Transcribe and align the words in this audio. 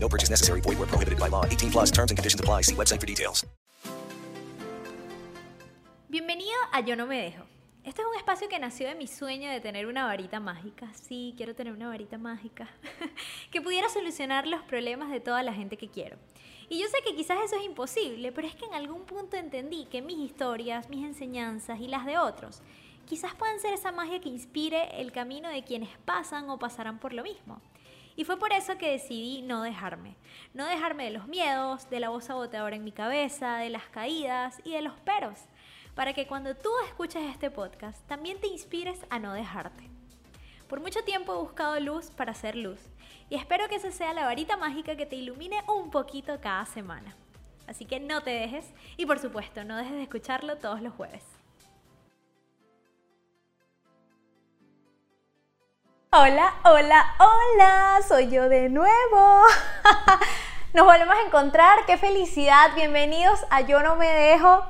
No 0.00 0.08
purchase 0.08 0.30
necessary. 0.30 0.60
Void 0.60 0.78
where 0.78 0.86
prohibited 0.86 1.18
by 1.18 1.28
law. 1.28 1.44
18 1.44 1.70
plus 1.70 1.90
terms 1.90 2.10
and 2.10 2.18
conditions 2.18 2.40
apply. 2.40 2.62
See 2.62 2.74
website 2.74 3.00
for 3.00 3.06
details. 3.06 3.46
Bienvenido 6.08 6.56
a 6.72 6.80
Yo 6.80 6.96
No 6.96 7.06
Me 7.06 7.20
Dejo. 7.20 7.44
Este 7.84 8.02
es 8.02 8.08
un 8.08 8.16
espacio 8.16 8.48
que 8.48 8.58
nació 8.58 8.86
de 8.86 8.94
mi 8.94 9.06
sueño 9.06 9.50
de 9.50 9.60
tener 9.60 9.86
una 9.86 10.04
varita 10.04 10.40
mágica. 10.40 10.92
Sí, 10.94 11.34
quiero 11.36 11.54
tener 11.54 11.72
una 11.72 11.88
varita 11.88 12.18
mágica. 12.18 12.68
que 13.50 13.60
pudiera 13.60 13.88
solucionar 13.88 14.46
los 14.46 14.62
problemas 14.62 15.10
de 15.10 15.20
toda 15.20 15.42
la 15.42 15.52
gente 15.52 15.76
que 15.76 15.88
quiero. 15.88 16.16
Y 16.68 16.80
yo 16.80 16.86
sé 16.88 16.98
que 17.04 17.16
quizás 17.16 17.38
eso 17.44 17.56
es 17.56 17.64
imposible, 17.64 18.30
pero 18.30 18.46
es 18.46 18.54
que 18.54 18.66
en 18.66 18.74
algún 18.74 19.04
punto 19.04 19.36
entendí 19.36 19.86
que 19.86 20.02
mis 20.02 20.18
historias, 20.18 20.90
mis 20.90 21.04
enseñanzas 21.04 21.80
y 21.80 21.88
las 21.88 22.04
de 22.04 22.18
otros 22.18 22.62
quizás 23.06 23.34
puedan 23.34 23.58
ser 23.58 23.72
esa 23.72 23.90
magia 23.90 24.20
que 24.20 24.28
inspire 24.28 25.00
el 25.00 25.12
camino 25.12 25.48
de 25.48 25.64
quienes 25.64 25.88
pasan 26.04 26.50
o 26.50 26.58
pasarán 26.58 26.98
por 26.98 27.14
lo 27.14 27.22
mismo. 27.22 27.62
Y 28.18 28.24
fue 28.24 28.36
por 28.36 28.52
eso 28.52 28.76
que 28.78 28.90
decidí 28.90 29.42
no 29.42 29.62
dejarme. 29.62 30.16
No 30.52 30.66
dejarme 30.66 31.04
de 31.04 31.12
los 31.12 31.28
miedos, 31.28 31.88
de 31.88 32.00
la 32.00 32.08
voz 32.08 32.24
saboteadora 32.24 32.74
en 32.74 32.82
mi 32.82 32.90
cabeza, 32.90 33.58
de 33.58 33.70
las 33.70 33.84
caídas 33.84 34.60
y 34.64 34.72
de 34.72 34.82
los 34.82 34.98
peros. 34.98 35.38
Para 35.94 36.12
que 36.12 36.26
cuando 36.26 36.56
tú 36.56 36.68
escuches 36.84 37.22
este 37.30 37.48
podcast 37.48 38.04
también 38.08 38.40
te 38.40 38.48
inspires 38.48 38.98
a 39.08 39.20
no 39.20 39.34
dejarte. 39.34 39.88
Por 40.68 40.80
mucho 40.80 41.04
tiempo 41.04 41.32
he 41.32 41.38
buscado 41.38 41.78
luz 41.78 42.10
para 42.10 42.32
hacer 42.32 42.56
luz. 42.56 42.80
Y 43.30 43.36
espero 43.36 43.68
que 43.68 43.76
esa 43.76 43.92
sea 43.92 44.12
la 44.12 44.24
varita 44.24 44.56
mágica 44.56 44.96
que 44.96 45.06
te 45.06 45.14
ilumine 45.14 45.62
un 45.68 45.92
poquito 45.92 46.40
cada 46.40 46.66
semana. 46.66 47.14
Así 47.68 47.84
que 47.84 48.00
no 48.00 48.20
te 48.24 48.30
dejes 48.30 48.74
y 48.96 49.06
por 49.06 49.20
supuesto 49.20 49.62
no 49.62 49.76
dejes 49.76 49.92
de 49.92 50.02
escucharlo 50.02 50.56
todos 50.56 50.82
los 50.82 50.92
jueves. 50.92 51.37
Hola, 56.20 56.52
hola, 56.64 57.14
hola, 57.20 58.00
soy 58.08 58.28
yo 58.28 58.48
de 58.48 58.68
nuevo. 58.70 59.42
Nos 60.74 60.84
volvemos 60.84 61.14
a 61.14 61.24
encontrar, 61.24 61.78
qué 61.86 61.96
felicidad, 61.96 62.74
bienvenidos 62.74 63.46
a 63.50 63.60
Yo 63.60 63.84
no 63.84 63.94
me 63.94 64.08
dejo. 64.08 64.64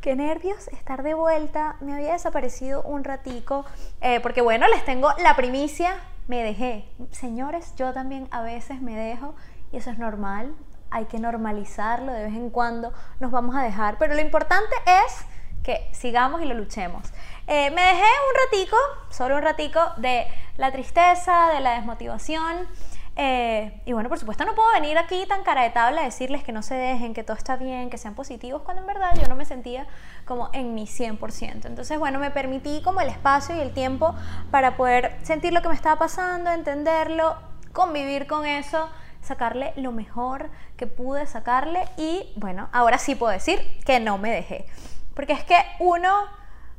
Qué 0.00 0.16
nervios 0.16 0.66
estar 0.68 1.04
de 1.04 1.14
vuelta, 1.14 1.76
me 1.82 1.94
había 1.94 2.14
desaparecido 2.14 2.82
un 2.82 3.04
ratico, 3.04 3.64
eh, 4.00 4.18
porque 4.22 4.40
bueno, 4.40 4.66
les 4.66 4.84
tengo 4.84 5.12
la 5.22 5.36
primicia, 5.36 6.00
me 6.26 6.42
dejé. 6.42 6.88
Señores, 7.12 7.76
yo 7.76 7.92
también 7.92 8.26
a 8.32 8.42
veces 8.42 8.82
me 8.82 8.96
dejo 8.96 9.36
y 9.70 9.76
eso 9.76 9.90
es 9.90 9.98
normal, 9.98 10.52
hay 10.90 11.04
que 11.04 11.20
normalizarlo, 11.20 12.10
de 12.10 12.24
vez 12.24 12.34
en 12.34 12.50
cuando 12.50 12.92
nos 13.20 13.30
vamos 13.30 13.54
a 13.54 13.62
dejar, 13.62 13.98
pero 13.98 14.14
lo 14.14 14.20
importante 14.20 14.74
es 15.06 15.26
que 15.62 15.88
sigamos 15.92 16.42
y 16.42 16.44
lo 16.44 16.54
luchemos. 16.54 17.12
Eh, 17.46 17.70
me 17.70 17.82
dejé 17.82 18.02
un 18.02 18.50
ratico, 18.50 18.76
solo 19.10 19.36
un 19.36 19.42
ratico, 19.42 19.80
de 19.96 20.26
la 20.56 20.72
tristeza, 20.72 21.50
de 21.54 21.60
la 21.60 21.74
desmotivación. 21.74 22.66
Eh, 23.14 23.82
y 23.84 23.92
bueno, 23.92 24.08
por 24.08 24.18
supuesto 24.18 24.46
no 24.46 24.54
puedo 24.54 24.72
venir 24.72 24.96
aquí 24.96 25.26
tan 25.26 25.42
cara 25.42 25.62
de 25.62 25.70
tabla 25.70 26.00
a 26.00 26.04
decirles 26.04 26.42
que 26.42 26.52
no 26.52 26.62
se 26.62 26.74
dejen, 26.74 27.12
que 27.12 27.22
todo 27.22 27.36
está 27.36 27.56
bien, 27.56 27.90
que 27.90 27.98
sean 27.98 28.14
positivos, 28.14 28.62
cuando 28.62 28.80
en 28.80 28.86
verdad 28.86 29.10
yo 29.20 29.28
no 29.28 29.36
me 29.36 29.44
sentía 29.44 29.86
como 30.24 30.48
en 30.54 30.74
mi 30.74 30.86
100%. 30.86 31.66
Entonces, 31.66 31.98
bueno, 31.98 32.18
me 32.18 32.30
permití 32.30 32.80
como 32.82 33.02
el 33.02 33.08
espacio 33.08 33.54
y 33.54 33.60
el 33.60 33.72
tiempo 33.74 34.14
para 34.50 34.76
poder 34.76 35.18
sentir 35.22 35.52
lo 35.52 35.60
que 35.60 35.68
me 35.68 35.74
estaba 35.74 35.98
pasando, 35.98 36.50
entenderlo, 36.50 37.36
convivir 37.72 38.26
con 38.26 38.46
eso, 38.46 38.88
sacarle 39.20 39.72
lo 39.76 39.92
mejor 39.92 40.50
que 40.76 40.86
pude 40.86 41.26
sacarle 41.26 41.84
y 41.96 42.32
bueno, 42.36 42.68
ahora 42.72 42.98
sí 42.98 43.14
puedo 43.14 43.32
decir 43.32 43.60
que 43.84 44.00
no 44.00 44.18
me 44.18 44.30
dejé. 44.30 44.66
Porque 45.14 45.32
es 45.32 45.44
que 45.44 45.56
uno, 45.78 46.10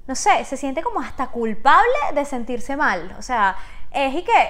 no 0.08 0.16
sé, 0.16 0.44
se 0.46 0.58
siente 0.58 0.82
como 0.82 1.00
hasta 1.00 1.28
culpable 1.28 1.88
de 2.14 2.26
sentirse 2.26 2.76
mal. 2.76 3.16
O 3.18 3.22
sea, 3.22 3.56
es 3.92 4.14
y 4.14 4.24
que, 4.24 4.50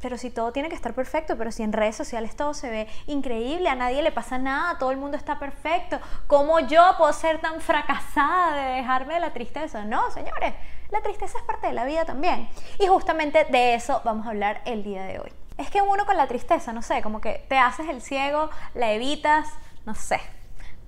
pero 0.00 0.18
si 0.18 0.30
todo 0.30 0.52
tiene 0.52 0.68
que 0.68 0.74
estar 0.74 0.94
perfecto, 0.94 1.36
pero 1.38 1.52
si 1.52 1.62
en 1.62 1.72
redes 1.72 1.96
sociales 1.96 2.36
todo 2.36 2.52
se 2.54 2.68
ve 2.68 2.88
increíble, 3.06 3.68
a 3.68 3.74
nadie 3.74 4.02
le 4.02 4.12
pasa 4.12 4.38
nada, 4.38 4.78
todo 4.78 4.90
el 4.90 4.98
mundo 4.98 5.16
está 5.16 5.38
perfecto, 5.38 5.98
¿cómo 6.26 6.60
yo 6.60 6.82
puedo 6.98 7.12
ser 7.12 7.40
tan 7.40 7.60
fracasada 7.60 8.56
de 8.56 8.74
dejarme 8.76 9.14
de 9.14 9.20
la 9.20 9.32
tristeza? 9.32 9.84
No, 9.84 10.10
señores, 10.10 10.54
la 10.90 11.00
tristeza 11.00 11.38
es 11.38 11.44
parte 11.44 11.68
de 11.68 11.72
la 11.72 11.84
vida 11.84 12.04
también. 12.04 12.48
Y 12.78 12.86
justamente 12.86 13.46
de 13.48 13.74
eso 13.74 14.02
vamos 14.04 14.26
a 14.26 14.30
hablar 14.30 14.60
el 14.66 14.82
día 14.84 15.04
de 15.04 15.20
hoy. 15.20 15.32
Es 15.56 15.70
que 15.70 15.80
uno 15.80 16.04
con 16.04 16.16
la 16.16 16.26
tristeza, 16.26 16.72
no 16.72 16.82
sé, 16.82 17.02
como 17.02 17.20
que 17.20 17.44
te 17.48 17.56
haces 17.56 17.88
el 17.88 18.02
ciego, 18.02 18.50
la 18.74 18.92
evitas, 18.92 19.48
no 19.86 19.94
sé, 19.94 20.20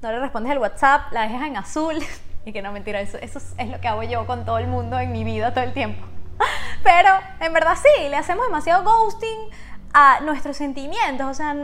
no 0.02 0.10
le 0.10 0.20
respondes 0.20 0.52
el 0.52 0.58
WhatsApp, 0.58 1.12
la 1.12 1.22
dejas 1.22 1.46
en 1.46 1.56
azul. 1.56 1.96
Y 2.44 2.52
que 2.52 2.62
no, 2.62 2.72
mentira, 2.72 3.00
eso, 3.00 3.18
eso 3.18 3.40
es 3.58 3.68
lo 3.68 3.80
que 3.80 3.88
hago 3.88 4.02
yo 4.02 4.26
con 4.26 4.44
todo 4.44 4.58
el 4.58 4.66
mundo 4.66 4.98
en 4.98 5.12
mi 5.12 5.24
vida 5.24 5.54
todo 5.54 5.64
el 5.64 5.72
tiempo. 5.72 6.06
Pero 6.82 7.10
en 7.40 7.52
verdad 7.52 7.76
sí, 7.76 8.08
le 8.08 8.16
hacemos 8.16 8.46
demasiado 8.46 8.84
ghosting 8.84 9.50
a 9.92 10.20
nuestros 10.20 10.56
sentimientos, 10.56 11.26
o 11.26 11.34
sea, 11.34 11.56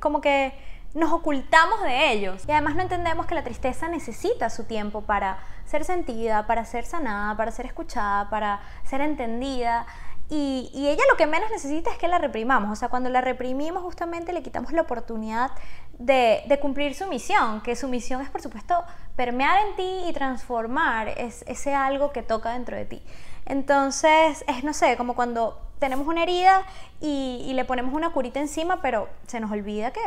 como 0.00 0.20
que 0.20 0.52
nos 0.94 1.12
ocultamos 1.12 1.82
de 1.82 2.12
ellos. 2.12 2.42
Y 2.46 2.52
además 2.52 2.76
no 2.76 2.82
entendemos 2.82 3.26
que 3.26 3.34
la 3.34 3.42
tristeza 3.42 3.88
necesita 3.88 4.50
su 4.50 4.64
tiempo 4.64 5.02
para 5.02 5.38
ser 5.64 5.84
sentida, 5.84 6.46
para 6.46 6.64
ser 6.64 6.84
sanada, 6.84 7.36
para 7.36 7.50
ser 7.50 7.66
escuchada, 7.66 8.28
para 8.30 8.60
ser 8.84 9.00
entendida. 9.00 9.86
Y, 10.34 10.88
ella 10.88 11.02
lo 11.10 11.18
que 11.18 11.26
menos 11.26 11.50
necesita 11.50 11.90
es 11.90 11.98
que 11.98 12.08
la 12.08 12.16
reprimamos. 12.16 12.72
O 12.72 12.76
sea, 12.76 12.88
cuando 12.88 13.10
la 13.10 13.20
reprimimos 13.20 13.82
justamente 13.82 14.32
le 14.32 14.42
quitamos 14.42 14.72
la 14.72 14.80
oportunidad 14.80 15.50
de, 15.98 16.58
cumplir 16.62 16.94
su 16.94 17.06
misión, 17.06 17.60
que 17.60 17.76
su 17.76 17.86
misión 17.86 18.22
es 18.22 18.30
por 18.30 18.40
supuesto 18.40 18.82
permear 19.14 19.66
en 19.66 19.76
ti 19.76 20.08
y 20.08 20.12
transformar 20.14 21.08
ese 21.08 21.74
algo 21.74 22.12
que 22.12 22.22
toca 22.22 22.52
dentro 22.54 22.74
de 22.74 22.86
ti. 22.86 23.02
Entonces, 23.44 24.42
es, 24.48 24.64
no 24.64 24.72
sé, 24.72 24.96
como 24.96 25.14
cuando 25.14 25.60
tenemos 25.78 26.06
una 26.06 26.22
herida 26.22 26.62
y, 26.98 27.44
y 27.46 27.52
le 27.52 27.66
ponemos 27.66 27.92
una 27.92 28.12
curita 28.12 28.40
encima, 28.40 28.80
pero 28.80 29.10
se 29.26 29.38
nos 29.38 29.50
olvida 29.50 29.90
que 29.90 30.00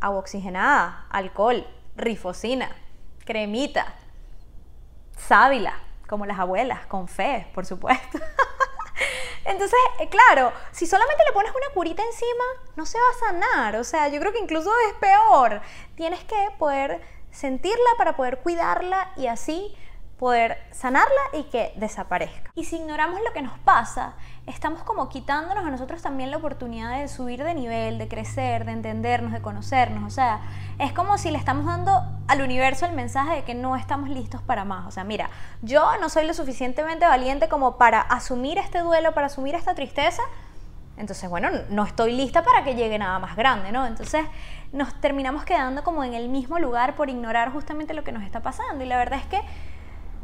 agua 0.00 0.20
oxigenada, 0.20 1.04
alcohol, 1.10 1.66
rifocina, 1.94 2.70
cremita, 3.26 3.92
sábila, 5.18 5.74
como 6.08 6.24
las 6.24 6.38
abuelas, 6.38 6.86
con 6.86 7.06
fe, 7.06 7.48
por 7.52 7.66
supuesto. 7.66 8.18
Entonces, 9.44 9.78
eh, 10.00 10.08
claro, 10.08 10.52
si 10.72 10.86
solamente 10.86 11.22
le 11.26 11.32
pones 11.32 11.52
una 11.52 11.74
curita 11.74 12.02
encima, 12.02 12.44
no 12.76 12.86
se 12.86 12.98
va 12.98 13.04
a 13.10 13.30
sanar. 13.32 13.76
O 13.76 13.84
sea, 13.84 14.08
yo 14.08 14.20
creo 14.20 14.32
que 14.32 14.38
incluso 14.38 14.70
es 14.88 14.94
peor. 14.94 15.60
Tienes 15.96 16.22
que 16.24 16.36
poder 16.58 17.00
sentirla 17.30 17.90
para 17.96 18.16
poder 18.16 18.38
cuidarla 18.38 19.12
y 19.16 19.26
así 19.26 19.76
poder 20.18 20.58
sanarla 20.72 21.20
y 21.32 21.44
que 21.44 21.72
desaparezca. 21.76 22.50
Y 22.54 22.64
si 22.64 22.76
ignoramos 22.76 23.20
lo 23.24 23.32
que 23.32 23.40
nos 23.40 23.56
pasa, 23.60 24.14
estamos 24.46 24.82
como 24.82 25.08
quitándonos 25.08 25.64
a 25.64 25.70
nosotros 25.70 26.02
también 26.02 26.30
la 26.30 26.38
oportunidad 26.38 26.98
de 26.98 27.06
subir 27.06 27.44
de 27.44 27.54
nivel, 27.54 27.98
de 27.98 28.08
crecer, 28.08 28.64
de 28.64 28.72
entendernos, 28.72 29.32
de 29.32 29.40
conocernos. 29.40 30.04
O 30.04 30.10
sea, 30.10 30.40
es 30.78 30.92
como 30.92 31.18
si 31.18 31.30
le 31.30 31.38
estamos 31.38 31.66
dando 31.66 32.02
al 32.26 32.42
universo 32.42 32.84
el 32.84 32.92
mensaje 32.92 33.36
de 33.36 33.44
que 33.44 33.54
no 33.54 33.76
estamos 33.76 34.08
listos 34.08 34.42
para 34.42 34.64
más. 34.64 34.86
O 34.86 34.90
sea, 34.90 35.04
mira, 35.04 35.30
yo 35.62 35.86
no 36.00 36.08
soy 36.08 36.26
lo 36.26 36.34
suficientemente 36.34 37.06
valiente 37.06 37.48
como 37.48 37.78
para 37.78 38.00
asumir 38.00 38.58
este 38.58 38.80
duelo, 38.80 39.12
para 39.14 39.28
asumir 39.28 39.54
esta 39.54 39.74
tristeza. 39.74 40.22
Entonces, 40.96 41.30
bueno, 41.30 41.48
no 41.70 41.84
estoy 41.84 42.12
lista 42.12 42.42
para 42.42 42.64
que 42.64 42.74
llegue 42.74 42.98
nada 42.98 43.20
más 43.20 43.36
grande, 43.36 43.70
¿no? 43.70 43.86
Entonces 43.86 44.26
nos 44.72 45.00
terminamos 45.00 45.44
quedando 45.44 45.84
como 45.84 46.02
en 46.02 46.14
el 46.14 46.28
mismo 46.28 46.58
lugar 46.58 46.96
por 46.96 47.08
ignorar 47.08 47.52
justamente 47.52 47.94
lo 47.94 48.02
que 48.02 48.10
nos 48.10 48.24
está 48.24 48.40
pasando. 48.40 48.82
Y 48.82 48.88
la 48.88 48.98
verdad 48.98 49.20
es 49.20 49.26
que 49.26 49.40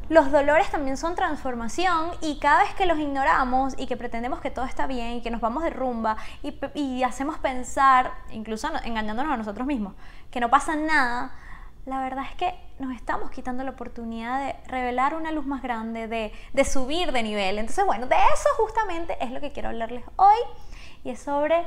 los 0.08 0.30
dolores 0.30 0.70
también 0.70 0.96
son 0.96 1.14
transformación 1.14 2.10
y 2.20 2.38
cada 2.38 2.62
vez 2.62 2.74
que 2.74 2.86
los 2.86 2.98
ignoramos 2.98 3.74
y 3.78 3.86
que 3.86 3.96
pretendemos 3.96 4.40
que 4.40 4.50
todo 4.50 4.64
está 4.64 4.86
bien 4.86 5.22
que 5.22 5.30
nos 5.30 5.40
vamos 5.40 5.62
de 5.62 5.70
rumba 5.70 6.16
y, 6.42 7.02
hacemos 7.02 7.38
pensar, 7.38 8.12
incluso 8.30 8.68
engañándonos 8.84 9.32
a 9.32 9.36
nosotros 9.36 9.66
mismos, 9.66 9.94
que 10.30 10.40
no 10.40 10.50
pasa 10.50 10.76
nada, 10.76 11.32
la 11.86 12.00
verdad 12.00 12.24
es 12.30 12.36
que 12.36 12.54
nos 12.78 12.94
estamos 12.94 13.30
quitando 13.30 13.62
la 13.62 13.70
oportunidad 13.70 14.46
de 14.46 14.56
revelar 14.68 15.14
una 15.14 15.32
luz 15.32 15.46
más 15.46 15.62
grande, 15.62 16.08
de, 16.08 16.32
de 16.52 16.64
subir 16.64 17.12
de 17.12 17.22
nivel. 17.22 17.58
Entonces, 17.58 17.84
bueno, 17.84 18.06
de 18.06 18.16
eso 18.16 18.48
justamente 18.56 19.16
es 19.20 19.30
lo 19.30 19.40
que 19.40 19.52
quiero 19.52 19.68
hablarles 19.68 20.04
hoy 20.16 20.38
y 21.04 21.10
es 21.10 21.20
sobre 21.20 21.64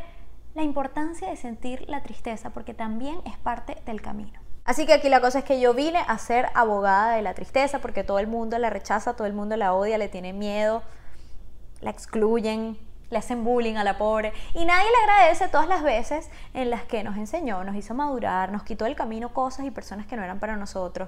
la 0.55 0.63
importancia 0.63 1.29
de 1.29 1.37
sentir 1.37 1.87
la 1.87 2.01
tristeza, 2.01 2.49
porque 2.49 2.73
también 2.73 3.21
es 3.25 3.37
parte 3.37 3.77
del 3.85 4.01
camino. 4.01 4.46
Así 4.67 4.85
que 4.85 4.91
aquí 4.91 5.07
la 5.07 5.21
cosa 5.21 5.39
es 5.39 5.45
que 5.45 5.61
yo 5.61 5.73
vine 5.73 6.03
a 6.09 6.17
ser 6.17 6.49
abogada 6.53 7.15
de 7.15 7.21
la 7.21 7.33
tristeza 7.33 7.79
porque 7.79 8.03
todo 8.03 8.19
el 8.19 8.27
mundo 8.27 8.59
la 8.59 8.69
rechaza, 8.69 9.15
todo 9.15 9.25
el 9.25 9.31
mundo 9.31 9.55
la 9.55 9.73
odia, 9.73 9.97
le 9.97 10.09
tiene 10.09 10.33
miedo, 10.33 10.83
la 11.79 11.89
excluyen, 11.89 12.77
le 13.09 13.17
hacen 13.17 13.45
bullying 13.45 13.75
a 13.77 13.85
la 13.85 13.97
pobre 13.97 14.33
y 14.53 14.65
nadie 14.65 14.89
le 14.91 14.97
agradece 15.09 15.47
todas 15.47 15.69
las 15.69 15.83
veces 15.83 16.29
en 16.53 16.69
las 16.69 16.83
que 16.83 17.01
nos 17.01 17.15
enseñó, 17.15 17.63
nos 17.63 17.77
hizo 17.77 17.93
madurar, 17.93 18.51
nos 18.51 18.63
quitó 18.63 18.83
del 18.83 18.97
camino 18.97 19.33
cosas 19.33 19.65
y 19.65 19.71
personas 19.71 20.05
que 20.05 20.17
no 20.17 20.23
eran 20.25 20.39
para 20.39 20.57
nosotros, 20.57 21.07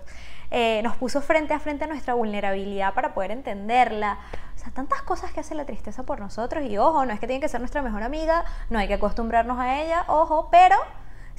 eh, 0.52 0.80
nos 0.82 0.96
puso 0.96 1.22
frente 1.22 1.54
a 1.54 1.60
frente 1.60 1.84
a 1.84 1.88
nuestra 1.88 2.14
vulnerabilidad 2.14 2.94
para 2.94 3.14
poder 3.14 3.32
entenderla. 3.32 4.20
O 4.56 4.58
sea, 4.58 4.72
tantas 4.72 5.02
cosas 5.02 5.34
que 5.34 5.42
hace 5.42 5.54
la 5.54 5.66
tristeza 5.66 6.04
por 6.04 6.22
nosotros 6.22 6.64
y 6.64 6.78
ojo, 6.78 7.06
no 7.06 7.12
es 7.12 7.20
que 7.20 7.28
tiene 7.28 7.42
que 7.42 7.50
ser 7.50 7.60
nuestra 7.60 7.82
mejor 7.82 8.04
amiga, 8.04 8.46
no 8.70 8.80
hay 8.80 8.88
que 8.88 8.94
acostumbrarnos 8.94 9.60
a 9.60 9.82
ella, 9.82 10.06
ojo, 10.08 10.48
pero 10.50 10.78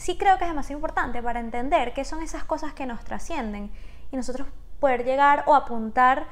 sí 0.00 0.17
creo 0.17 0.38
que 0.38 0.44
es 0.44 0.50
demasiado 0.50 0.79
importante 0.79 1.23
para 1.23 1.41
entender 1.41 1.93
qué 1.93 2.06
son 2.06 2.23
esas 2.23 2.43
cosas 2.43 2.73
que 2.73 2.87
nos 2.87 3.05
trascienden 3.05 3.70
y 4.11 4.17
nosotros 4.17 4.49
poder 4.81 5.05
llegar 5.05 5.44
o 5.47 5.55
apuntar 5.55 6.26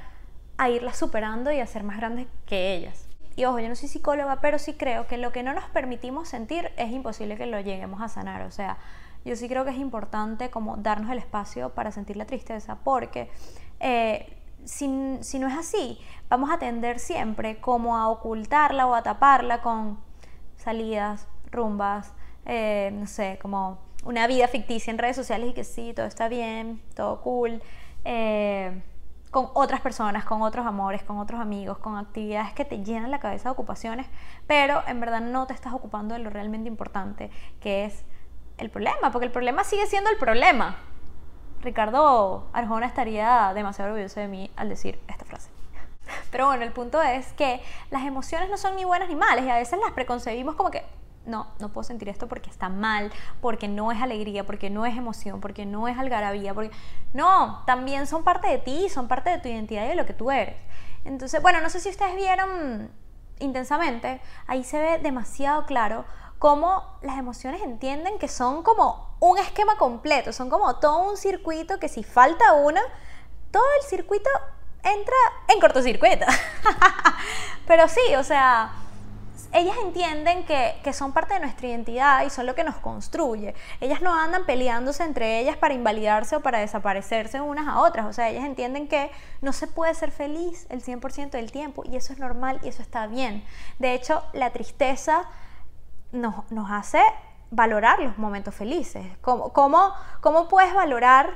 a 0.57 0.71
irlas 0.71 0.97
superando 0.97 1.53
y 1.53 1.61
a 1.61 1.67
ser 1.67 1.85
más 1.85 1.99
grandes 1.99 2.29
que 2.47 2.75
ellas. 2.75 3.07
Y 3.37 3.45
ojo, 3.45 3.59
yo 3.59 3.69
no 3.69 3.77
soy 3.77 3.91
psicóloga, 3.91 4.41
pero 4.41 4.59
sí 4.59 4.73
creo 4.73 5.07
que 5.07 5.19
lo 5.19 5.33
que 5.33 5.43
no 5.43 5.53
nos 5.53 5.65
permitimos 5.65 6.29
sentir 6.31 6.73
es 6.79 6.91
imposible 6.91 7.37
que 7.37 7.45
lo 7.45 7.61
lleguemos 7.61 8.01
a 8.01 8.09
sanar. 8.09 8.41
O 8.43 8.51
sea, 8.51 8.79
yo 9.27 9.37
sí 9.37 9.49
creo 9.49 9.67
que 9.67 9.71
es 9.73 9.77
importante 9.77 10.49
como 10.49 10.79
darnos 10.79 11.11
el 11.11 11.19
espacio 11.19 11.69
para 11.75 11.93
sentir 11.93 12.17
la 12.17 12.25
tristeza, 12.25 12.79
porque 12.83 13.31
eh, 13.81 14.35
si, 14.65 14.89
no 14.89 15.47
es 15.47 15.59
así, 15.59 16.01
vamos 16.31 16.51
a 16.51 16.59
tender 16.59 16.99
siempre 16.99 17.61
como 17.61 17.99
a 17.99 18.09
ocultarla 18.09 18.87
o 18.87 18.95
a 18.95 19.03
taparla 19.03 19.61
con 19.61 19.99
salidas, 20.57 21.29
rumbas, 21.51 22.15
eh, 22.49 22.91
no 22.93 23.07
sé, 23.07 23.39
como 23.41 23.79
una 24.05 24.27
vida 24.27 24.49
ficticia 24.49 24.91
en 24.91 24.99
redes 24.99 25.17
sociales 25.17 25.51
y 25.51 25.53
que 25.53 25.65
sí, 25.65 25.93
todo 25.95 26.07
está 26.07 26.29
bien, 26.29 26.83
todo 26.95 27.21
cool. 27.21 27.63
Eh, 28.05 28.83
con 29.31 29.51
otras 29.53 29.83
personas, 29.83 30.25
con 30.25 30.41
otros 30.41 30.67
amores, 30.67 31.03
con 31.03 31.19
otros 31.19 31.41
amigos, 31.41 31.77
con 31.79 31.99
actividades 31.99 32.55
que 32.55 32.65
te 32.65 32.83
llenan 32.83 33.11
la 33.11 33.21
cabeza 33.21 33.51
de 33.51 33.53
ocupaciones, 33.53 34.07
pero 34.47 34.83
en 34.87 35.01
verdad 35.01 35.21
no 35.21 35.47
te 35.47 35.53
estás 35.53 35.75
ocupando 35.75 36.15
de 36.15 36.21
lo 36.21 36.31
realmente 36.31 36.69
importante, 36.69 37.31
que 37.61 37.85
es 37.85 38.05
el 38.57 38.71
problema, 38.71 39.13
porque 39.13 39.27
el 39.27 39.33
problema 39.33 39.65
sigue 39.65 39.87
siendo 39.87 40.09
el 40.09 40.17
problema. 40.17 40.77
Ricardo 41.61 42.49
Arjona 42.55 42.87
estaría 42.87 43.53
demasiado 43.55 43.91
orgulloso 43.91 44.21
de 44.21 44.29
mí 44.29 44.51
al 44.57 44.71
decir 44.71 44.99
esta 45.09 45.27
frase. 45.27 45.51
Pero 46.31 46.47
bueno, 46.47 46.65
el 46.65 46.73
punto 46.73 47.03
es 47.03 47.33
que 47.35 47.61
las 47.91 48.05
emociones 48.05 48.49
no 48.49 48.57
son 48.57 48.77
ni 48.77 48.85
buenas 48.85 49.09
ni 49.09 49.17
malas 49.17 49.45
y 49.45 49.51
a 49.51 49.57
veces 49.57 49.79
las 49.79 49.93
preconcebimos 49.93 50.55
como 50.55 50.71
que 50.71 50.85
no, 51.29 51.47
no 51.59 51.69
puedo 51.69 51.85
sentir 51.85 52.09
esto 52.09 52.27
porque 52.27 52.51
está 52.51 52.69
mal, 52.69 53.13
porque 53.41 53.69
no 53.69 53.93
es 53.93 54.01
alegría, 54.03 54.45
porque 54.45 54.71
no 54.71 54.87
es 54.87 54.97
emoción, 54.97 55.41
porque 55.41 55.67
no 55.67 55.89
es 55.89 55.99
algarabía, 55.99 56.55
porque 56.55 56.71
no, 57.13 57.63
también 57.67 58.07
son 58.07 58.25
parte 58.25 58.49
de 58.49 58.59
ti, 58.59 58.89
son 58.89 59.09
parte 59.09 59.31
de 59.31 59.39
tu 59.39 59.49
identidad 59.49 59.85
y 59.85 59.89
de 59.89 59.95
lo 59.95 60.07
que 60.07 60.15
tú 60.15 60.31
eres. 60.31 60.57
Entonces, 61.05 61.41
bueno, 61.41 61.61
no 61.61 61.71
sé 61.71 61.81
si 61.81 61.89
ustedes 61.89 62.17
vieron 62.17 62.91
intensamente, 63.39 64.21
ahí 64.47 64.65
se 64.65 64.81
ve 64.81 64.99
demasiado 64.99 65.65
claro 65.67 66.05
cómo 66.39 66.99
las 67.03 67.19
emociones 67.19 67.63
entienden 67.63 68.19
que 68.19 68.29
son 68.29 68.63
como 68.63 69.17
un 69.21 69.39
esquema 69.39 69.77
completo, 69.77 70.33
son 70.33 70.51
como 70.51 70.77
todo 70.77 71.11
un 71.11 71.17
circuito 71.17 71.79
que 71.79 71.89
si 71.89 72.05
falta 72.05 72.53
una, 72.55 72.81
todo 73.51 73.65
el 73.81 73.89
circuito 73.89 74.31
entra 74.83 75.17
en 75.49 75.61
cortocircuito. 75.61 76.27
Pero 77.67 77.89
sí, 77.89 78.15
o 78.17 78.25
sea, 78.25 78.73
ellas 79.53 79.77
entienden 79.83 80.45
que, 80.45 80.93
son 80.93 81.13
parte 81.13 81.35
de 81.35 81.41
nuestra 81.41 81.67
identidad 81.67 82.25
y 82.25 82.31
son 82.31 82.47
lo 82.47 82.55
que 82.55 82.65
nos 82.65 82.77
construye. 82.77 83.55
Ellas 83.81 84.03
no 84.03 84.15
andan 84.15 84.45
peleándose 84.45 85.05
entre 85.05 85.41
ellas 85.41 85.57
para 85.57 85.75
invalidarse 85.75 86.37
o 86.37 86.41
para 86.41 86.59
desaparecerse 86.59 87.41
unas 87.41 87.69
a 87.69 87.81
otras. 87.81 88.07
O 88.07 88.13
sea, 88.13 88.29
ellas 88.29 88.45
entienden 88.45 88.89
que 88.89 89.11
no 89.41 89.53
se 89.53 89.67
puede 89.67 89.95
ser 89.95 90.11
feliz 90.11 90.67
el 90.71 90.83
100% 90.83 91.31
del 91.31 91.53
tiempo 91.53 91.83
y 91.85 91.97
eso 91.97 92.13
es 92.13 92.19
normal 92.19 92.61
y 92.63 92.69
eso 92.69 92.83
está 92.83 93.07
bien. 93.07 93.45
De 93.79 93.95
hecho, 93.95 94.23
la 94.33 94.51
tristeza 94.51 95.25
nos, 96.13 96.51
nos 96.51 96.71
hace 96.71 97.01
valorar 97.51 98.01
los 98.01 98.19
momentos 98.19 98.55
felices. 98.55 99.07
¿Cómo, 99.21 99.53
cómo, 99.53 99.95
cómo 100.21 100.49
puedes 100.49 100.75
valorar 100.75 101.31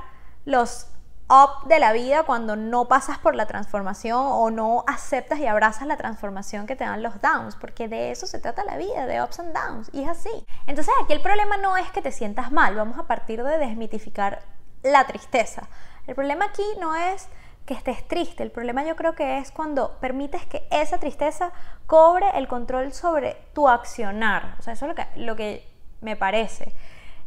los 0.44 0.91
up 1.32 1.66
de 1.66 1.78
la 1.78 1.94
vida 1.94 2.24
cuando 2.24 2.56
no 2.56 2.88
pasas 2.88 3.18
por 3.18 3.34
la 3.34 3.46
transformación 3.46 4.20
o 4.22 4.50
no 4.50 4.84
aceptas 4.86 5.38
y 5.38 5.46
abrazas 5.46 5.86
la 5.86 5.96
transformación 5.96 6.66
que 6.66 6.76
te 6.76 6.84
dan 6.84 7.02
los 7.02 7.22
downs, 7.22 7.56
porque 7.56 7.88
de 7.88 8.10
eso 8.10 8.26
se 8.26 8.38
trata 8.38 8.64
la 8.64 8.76
vida, 8.76 9.06
de 9.06 9.22
ups 9.22 9.40
and 9.40 9.54
downs, 9.54 9.88
y 9.94 10.02
es 10.02 10.08
así. 10.08 10.46
Entonces 10.66 10.92
aquí 11.02 11.14
el 11.14 11.22
problema 11.22 11.56
no 11.56 11.78
es 11.78 11.90
que 11.90 12.02
te 12.02 12.12
sientas 12.12 12.52
mal, 12.52 12.74
vamos 12.74 12.98
a 12.98 13.04
partir 13.04 13.42
de 13.42 13.58
desmitificar 13.58 14.42
la 14.82 15.06
tristeza. 15.06 15.68
El 16.06 16.14
problema 16.14 16.44
aquí 16.44 16.64
no 16.78 16.94
es 16.94 17.28
que 17.64 17.74
estés 17.74 18.06
triste, 18.06 18.42
el 18.42 18.50
problema 18.50 18.84
yo 18.84 18.96
creo 18.96 19.14
que 19.14 19.38
es 19.38 19.52
cuando 19.52 19.98
permites 20.00 20.44
que 20.44 20.66
esa 20.70 20.98
tristeza 20.98 21.52
cobre 21.86 22.26
el 22.34 22.46
control 22.46 22.92
sobre 22.92 23.36
tu 23.54 23.68
accionar. 23.68 24.56
O 24.58 24.62
sea, 24.62 24.74
eso 24.74 24.84
es 24.84 24.88
lo 24.90 24.94
que, 24.94 25.06
lo 25.16 25.36
que 25.36 25.66
me 26.00 26.16
parece. 26.16 26.74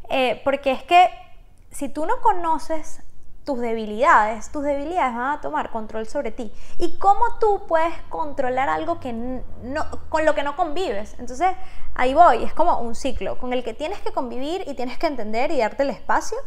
Eh, 0.09 0.41
porque 0.43 0.71
es 0.73 0.83
que 0.83 1.09
si 1.71 1.89
tú 1.89 2.05
no 2.05 2.19
conoces 2.21 3.01
tus 3.45 3.59
debilidades, 3.59 4.51
tus 4.51 4.63
debilidades 4.63 5.15
van 5.15 5.37
a 5.37 5.41
tomar 5.41 5.69
control 5.69 6.07
sobre 6.07 6.31
ti. 6.31 6.51
¿Y 6.79 6.97
cómo 6.97 7.37
tú 7.39 7.65
puedes 7.67 7.93
controlar 8.09 8.69
algo 8.69 8.99
que 8.99 9.13
no, 9.13 9.85
con 10.09 10.25
lo 10.25 10.33
que 10.33 10.41
no 10.43 10.55
convives? 10.55 11.15
Entonces, 11.19 11.51
ahí 11.93 12.13
voy, 12.13 12.43
es 12.43 12.53
como 12.53 12.79
un 12.79 12.95
ciclo 12.95 13.37
con 13.37 13.53
el 13.53 13.63
que 13.63 13.75
tienes 13.75 13.99
que 13.99 14.11
convivir 14.11 14.63
y 14.67 14.73
tienes 14.73 14.97
que 14.97 15.07
entender 15.07 15.51
y 15.51 15.59
darte 15.59 15.83
el 15.83 15.91
espacio 15.91 16.37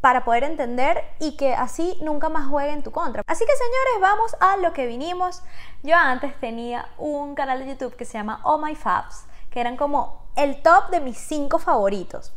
para 0.00 0.24
poder 0.24 0.44
entender 0.44 1.02
y 1.18 1.36
que 1.36 1.54
así 1.54 1.98
nunca 2.02 2.28
más 2.28 2.48
juegue 2.48 2.70
en 2.70 2.84
tu 2.84 2.92
contra. 2.92 3.22
Así 3.26 3.44
que 3.44 3.52
señores, 3.52 4.00
vamos 4.00 4.36
a 4.38 4.56
lo 4.58 4.72
que 4.72 4.86
vinimos. 4.86 5.42
Yo 5.82 5.96
antes 5.96 6.38
tenía 6.38 6.88
un 6.98 7.34
canal 7.34 7.58
de 7.58 7.66
YouTube 7.66 7.96
que 7.96 8.04
se 8.04 8.16
llama 8.16 8.40
Oh 8.44 8.58
My 8.58 8.76
Fabs, 8.76 9.24
que 9.50 9.60
eran 9.60 9.76
como 9.76 10.22
el 10.36 10.62
top 10.62 10.90
de 10.90 11.00
mis 11.00 11.18
cinco 11.18 11.58
favoritos 11.58 12.32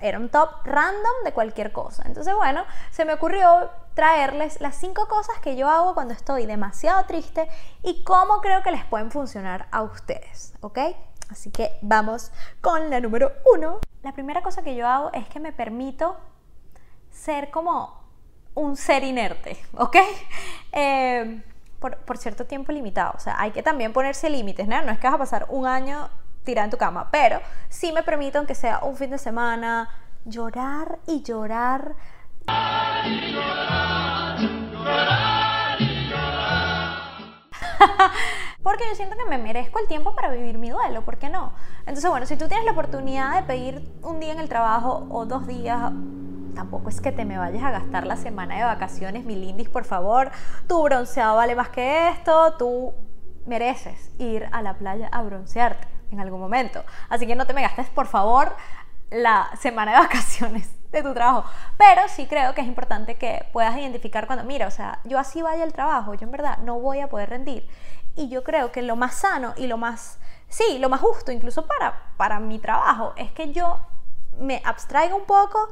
era 0.00 0.18
un 0.18 0.28
top 0.28 0.50
random 0.64 1.24
de 1.24 1.32
cualquier 1.32 1.72
cosa. 1.72 2.02
Entonces, 2.06 2.34
bueno, 2.34 2.64
se 2.90 3.04
me 3.04 3.14
ocurrió 3.14 3.70
traerles 3.94 4.60
las 4.60 4.76
cinco 4.76 5.08
cosas 5.08 5.38
que 5.40 5.56
yo 5.56 5.68
hago 5.68 5.94
cuando 5.94 6.14
estoy 6.14 6.46
demasiado 6.46 7.04
triste 7.06 7.48
y 7.82 8.04
cómo 8.04 8.40
creo 8.40 8.62
que 8.62 8.70
les 8.70 8.84
pueden 8.84 9.10
funcionar 9.10 9.68
a 9.70 9.82
ustedes, 9.82 10.54
¿ok? 10.60 10.78
Así 11.28 11.50
que 11.50 11.78
vamos 11.80 12.32
con 12.60 12.90
la 12.90 13.00
número 13.00 13.32
uno. 13.54 13.78
La 14.02 14.12
primera 14.12 14.42
cosa 14.42 14.62
que 14.62 14.74
yo 14.74 14.86
hago 14.86 15.12
es 15.12 15.28
que 15.28 15.40
me 15.40 15.52
permito 15.52 16.16
ser 17.10 17.50
como 17.50 18.00
un 18.54 18.76
ser 18.76 19.04
inerte, 19.04 19.56
¿ok? 19.76 19.96
Eh, 20.72 21.42
por, 21.80 21.96
por, 21.96 22.16
cierto 22.16 22.46
tiempo 22.46 22.70
limitado. 22.70 23.12
O 23.16 23.18
sea, 23.18 23.34
hay 23.40 23.50
que 23.50 23.60
también 23.60 23.92
ponerse 23.92 24.30
límites, 24.30 24.68
¿no? 24.68 24.80
No 24.82 24.92
es 24.92 25.00
que 25.00 25.08
vas 25.08 25.14
a 25.14 25.18
pasar 25.18 25.46
un 25.48 25.66
año 25.66 26.08
tirar 26.44 26.64
en 26.64 26.70
tu 26.70 26.76
cama, 26.76 27.08
pero 27.10 27.40
sí 27.68 27.92
me 27.92 28.02
permito, 28.02 28.38
aunque 28.38 28.54
sea 28.54 28.80
un 28.82 28.96
fin 28.96 29.10
de 29.10 29.18
semana, 29.18 29.88
llorar 30.24 30.98
y 31.06 31.22
llorar. 31.22 31.94
Porque 38.62 38.84
yo 38.88 38.94
siento 38.94 39.16
que 39.16 39.24
me 39.24 39.38
merezco 39.38 39.78
el 39.78 39.88
tiempo 39.88 40.14
para 40.14 40.30
vivir 40.30 40.58
mi 40.58 40.70
duelo, 40.70 41.02
¿por 41.02 41.18
qué 41.18 41.30
no? 41.30 41.52
Entonces, 41.80 42.10
bueno, 42.10 42.26
si 42.26 42.36
tú 42.36 42.46
tienes 42.46 42.66
la 42.66 42.72
oportunidad 42.72 43.36
de 43.36 43.42
pedir 43.44 43.90
un 44.02 44.20
día 44.20 44.32
en 44.32 44.38
el 44.38 44.48
trabajo 44.48 45.06
o 45.10 45.24
dos 45.24 45.46
días, 45.46 45.92
tampoco 46.54 46.90
es 46.90 47.00
que 47.00 47.12
te 47.12 47.24
me 47.24 47.38
vayas 47.38 47.62
a 47.62 47.70
gastar 47.70 48.06
la 48.06 48.16
semana 48.16 48.56
de 48.56 48.64
vacaciones, 48.64 49.24
mi 49.24 49.34
lindis, 49.34 49.70
por 49.70 49.84
favor. 49.84 50.30
Tu 50.66 50.82
bronceado 50.82 51.36
vale 51.36 51.54
más 51.54 51.70
que 51.70 52.10
esto, 52.10 52.54
tú 52.58 52.92
mereces 53.46 54.10
ir 54.18 54.46
a 54.52 54.60
la 54.60 54.74
playa 54.74 55.08
a 55.10 55.22
broncearte 55.22 55.99
en 56.10 56.20
algún 56.20 56.40
momento. 56.40 56.84
Así 57.08 57.26
que 57.26 57.34
no 57.34 57.46
te 57.46 57.54
me 57.54 57.62
gastes, 57.62 57.88
por 57.88 58.06
favor, 58.06 58.54
la 59.10 59.50
semana 59.60 59.92
de 59.92 59.98
vacaciones 60.06 60.70
de 60.90 61.02
tu 61.02 61.14
trabajo. 61.14 61.44
Pero 61.76 62.02
sí 62.08 62.26
creo 62.26 62.54
que 62.54 62.60
es 62.60 62.66
importante 62.66 63.16
que 63.16 63.46
puedas 63.52 63.76
identificar 63.76 64.26
cuando, 64.26 64.44
mira, 64.44 64.66
o 64.66 64.70
sea, 64.70 65.00
yo 65.04 65.18
así 65.18 65.42
vaya 65.42 65.64
al 65.64 65.72
trabajo, 65.72 66.14
yo 66.14 66.24
en 66.24 66.32
verdad 66.32 66.58
no 66.58 66.78
voy 66.78 67.00
a 67.00 67.08
poder 67.08 67.30
rendir. 67.30 67.68
Y 68.16 68.28
yo 68.28 68.42
creo 68.42 68.72
que 68.72 68.82
lo 68.82 68.96
más 68.96 69.14
sano 69.14 69.54
y 69.56 69.66
lo 69.66 69.76
más, 69.76 70.18
sí, 70.48 70.78
lo 70.78 70.88
más 70.88 71.00
justo 71.00 71.32
incluso 71.32 71.66
para, 71.66 71.94
para 72.16 72.40
mi 72.40 72.58
trabajo 72.58 73.12
es 73.16 73.30
que 73.32 73.52
yo 73.52 73.80
me 74.38 74.60
abstraiga 74.64 75.14
un 75.14 75.24
poco 75.24 75.68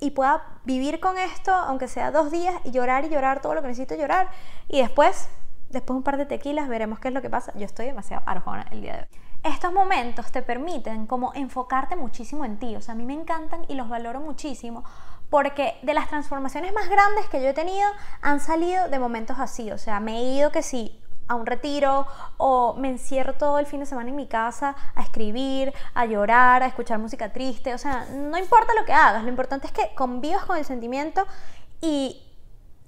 y 0.00 0.10
pueda 0.10 0.44
vivir 0.64 1.00
con 1.00 1.18
esto, 1.18 1.52
aunque 1.52 1.88
sea 1.88 2.10
dos 2.10 2.30
días, 2.30 2.54
y 2.64 2.70
llorar 2.70 3.04
y 3.04 3.08
llorar 3.08 3.40
todo 3.40 3.54
lo 3.54 3.62
que 3.62 3.68
necesito 3.68 3.96
llorar. 3.96 4.28
Y 4.68 4.80
después, 4.80 5.28
después 5.70 5.96
un 5.96 6.02
par 6.02 6.16
de 6.16 6.26
tequilas, 6.26 6.68
veremos 6.68 6.98
qué 6.98 7.08
es 7.08 7.14
lo 7.14 7.22
que 7.22 7.30
pasa. 7.30 7.52
Yo 7.56 7.64
estoy 7.64 7.86
demasiado 7.86 8.22
arjona 8.26 8.66
el 8.70 8.80
día 8.80 8.96
de 8.96 9.02
hoy 9.02 9.28
estos 9.44 9.72
momentos 9.72 10.30
te 10.32 10.42
permiten 10.42 11.06
como 11.06 11.32
enfocarte 11.34 11.96
muchísimo 11.96 12.44
en 12.44 12.58
ti. 12.58 12.76
O 12.76 12.80
sea, 12.80 12.94
a 12.94 12.96
mí 12.96 13.04
me 13.04 13.14
encantan 13.14 13.64
y 13.68 13.74
los 13.74 13.88
valoro 13.88 14.20
muchísimo 14.20 14.84
porque 15.30 15.78
de 15.82 15.94
las 15.94 16.08
transformaciones 16.08 16.72
más 16.72 16.88
grandes 16.88 17.28
que 17.28 17.42
yo 17.42 17.48
he 17.48 17.54
tenido 17.54 17.88
han 18.22 18.40
salido 18.40 18.88
de 18.88 18.98
momentos 18.98 19.38
así. 19.38 19.70
O 19.70 19.78
sea, 19.78 20.00
me 20.00 20.18
he 20.18 20.22
ido 20.36 20.50
que 20.50 20.62
sí 20.62 20.98
a 21.28 21.34
un 21.34 21.44
retiro 21.44 22.06
o 22.38 22.74
me 22.74 22.88
encierro 22.88 23.34
todo 23.34 23.58
el 23.58 23.66
fin 23.66 23.80
de 23.80 23.86
semana 23.86 24.08
en 24.08 24.16
mi 24.16 24.26
casa 24.26 24.74
a 24.94 25.02
escribir, 25.02 25.74
a 25.92 26.06
llorar, 26.06 26.62
a 26.62 26.66
escuchar 26.66 26.98
música 26.98 27.32
triste. 27.32 27.74
O 27.74 27.78
sea, 27.78 28.06
no 28.10 28.38
importa 28.38 28.72
lo 28.74 28.86
que 28.86 28.92
hagas, 28.92 29.22
lo 29.22 29.28
importante 29.28 29.66
es 29.66 29.72
que 29.72 29.94
convivas 29.94 30.44
con 30.46 30.56
el 30.56 30.64
sentimiento 30.64 31.26
y, 31.80 32.22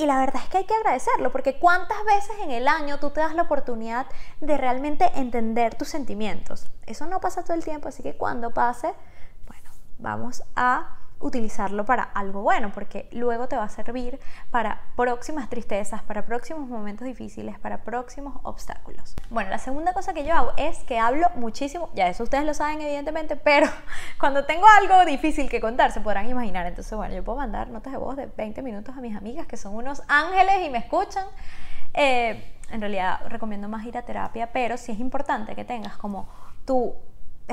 y 0.01 0.07
la 0.07 0.19
verdad 0.19 0.43
es 0.43 0.49
que 0.49 0.59
hay 0.59 0.65
que 0.65 0.75
agradecerlo, 0.75 1.31
porque 1.31 1.59
cuántas 1.59 2.03
veces 2.07 2.35
en 2.43 2.51
el 2.51 2.69
año 2.69 2.99
tú 2.99 3.11
te 3.11 3.21
das 3.21 3.35
la 3.35 3.43
oportunidad 3.43 4.07
de 4.41 4.57
realmente 4.57 5.11
entender 5.15 5.75
tus 5.75 5.89
sentimientos. 5.89 6.67
Eso 6.87 7.05
no 7.05 7.21
pasa 7.21 7.45
todo 7.45 7.53
el 7.53 7.63
tiempo, 7.63 7.89
así 7.89 8.03
que 8.03 8.17
cuando 8.17 8.51
pase, 8.51 8.95
bueno, 9.47 9.71
vamos 9.99 10.43
a 10.57 11.00
utilizarlo 11.21 11.85
para 11.85 12.03
algo 12.03 12.43
bueno, 12.43 12.73
porque 12.73 13.09
luego 13.13 13.47
te 13.47 13.57
va 13.57 13.65
a 13.65 13.69
servir 13.69 14.19
para 14.51 14.81
próximas 14.97 15.49
tristezas, 15.51 16.03
para 16.03 16.25
próximos 16.25 16.69
momentos 16.69 17.07
difíciles, 17.07 17.59
para 17.59 17.83
próximos 17.83 18.41
obstáculos. 18.43 19.15
Bueno, 19.29 19.51
la 19.51 19.59
segunda 19.59 19.93
cosa 19.93 20.15
que 20.15 20.25
yo 20.25 20.35
hago 20.35 20.53
es 20.57 20.79
que 20.85 20.99
hablo 20.99 21.27
muchísimo, 21.37 21.91
ya 21.95 22.09
eso 22.09 22.25
ustedes 22.25 22.45
lo 22.45 22.55
saben 22.55 22.81
evidentemente, 22.81 23.37
pero 23.37 23.67
cuando 24.19 24.47
tengo 24.47 24.67
algo 24.79 25.05
difícil 25.05 25.49
que 25.51 25.61
contar, 25.61 25.93
se 25.93 26.01
podrán 26.01 26.29
imaginar. 26.29 26.67
Entonces, 26.67 26.97
bueno, 26.97 27.15
yo 27.15 27.23
puedo 27.23 27.39
mandar 27.39 27.69
notas 27.69 27.93
de 27.93 27.99
voz 27.99 28.17
de 28.17 28.27
20 28.27 28.63
minutos 28.63 28.97
a 28.97 29.01
mis 29.01 29.15
amigas 29.15 29.47
que 29.47 29.59
son 29.59 29.75
unos 29.75 30.03
ángeles 30.09 30.67
y 30.67 30.71
me 30.71 30.79
escuchan. 30.79 31.27
Eh, 31.93 32.57
en 32.71 32.81
realidad 32.81 33.21
recomiendo 33.29 33.69
más 33.69 33.85
ir 33.85 33.99
a 33.99 34.03
terapia, 34.03 34.53
pero 34.53 34.77
sí 34.77 34.93
es 34.93 35.01
importante 35.01 35.55
que 35.55 35.65
tengas 35.65 35.97
como 35.97 36.29
tu 36.65 36.95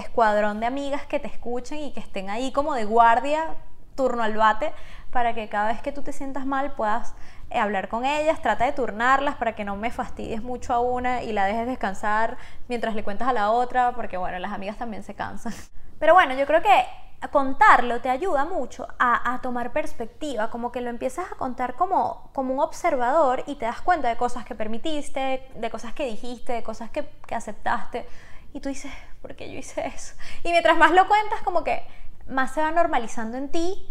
escuadrón 0.01 0.59
de 0.59 0.65
amigas 0.65 1.05
que 1.05 1.19
te 1.19 1.27
escuchen 1.27 1.79
y 1.79 1.93
que 1.93 1.99
estén 1.99 2.29
ahí 2.29 2.51
como 2.51 2.73
de 2.73 2.85
guardia, 2.85 3.55
turno 3.95 4.23
al 4.23 4.37
bate, 4.37 4.73
para 5.11 5.33
que 5.33 5.49
cada 5.49 5.67
vez 5.67 5.81
que 5.81 5.91
tú 5.91 6.03
te 6.03 6.13
sientas 6.13 6.45
mal 6.45 6.73
puedas 6.73 7.15
eh, 7.49 7.59
hablar 7.59 7.89
con 7.89 8.05
ellas, 8.05 8.41
trata 8.41 8.65
de 8.65 8.73
turnarlas 8.73 9.35
para 9.35 9.55
que 9.55 9.63
no 9.63 9.75
me 9.75 9.89
fastidies 9.91 10.43
mucho 10.43 10.73
a 10.73 10.79
una 10.79 11.23
y 11.23 11.33
la 11.33 11.45
dejes 11.45 11.67
descansar 11.67 12.37
mientras 12.67 12.93
le 12.95 13.03
cuentas 13.03 13.27
a 13.27 13.33
la 13.33 13.51
otra, 13.51 13.93
porque 13.93 14.17
bueno, 14.17 14.37
las 14.39 14.51
amigas 14.51 14.77
también 14.77 15.03
se 15.03 15.15
cansan. 15.15 15.53
Pero 15.99 16.13
bueno, 16.13 16.35
yo 16.35 16.45
creo 16.45 16.61
que 16.61 16.85
contarlo 17.31 17.99
te 17.99 18.09
ayuda 18.09 18.45
mucho 18.45 18.87
a, 18.99 19.39
tomar 19.41 19.71
perspectiva, 19.71 20.51
como 20.51 20.71
que 20.71 20.81
lo 20.81 20.91
empiezas 20.91 21.31
a 21.31 21.35
contar 21.35 21.73
como, 21.73 22.29
como 22.33 22.53
un 22.53 22.59
observador 22.59 23.43
y 23.47 23.55
te 23.55 23.65
das 23.65 23.81
cuenta 23.81 24.07
de 24.07 24.17
cosas 24.17 24.45
que 24.45 24.53
permitiste, 24.53 25.49
de 25.55 25.69
cosas 25.71 25.93
que 25.93 26.05
dijiste, 26.05 26.53
de 26.53 26.63
cosas 26.63 26.91
que, 26.91 27.09
que 27.25 27.33
aceptaste. 27.33 28.07
Y 28.53 28.59
tú 28.59 28.69
dices, 28.69 28.91
¿por 29.21 29.35
qué 29.35 29.51
yo 29.51 29.57
hice 29.57 29.85
eso? 29.87 30.15
Y 30.43 30.51
mientras 30.51 30.77
más 30.77 30.91
lo 30.91 31.07
cuentas, 31.07 31.41
como 31.43 31.63
que 31.63 31.83
más 32.27 32.53
se 32.53 32.61
va 32.61 32.71
normalizando 32.71 33.37
en 33.37 33.49
ti 33.49 33.87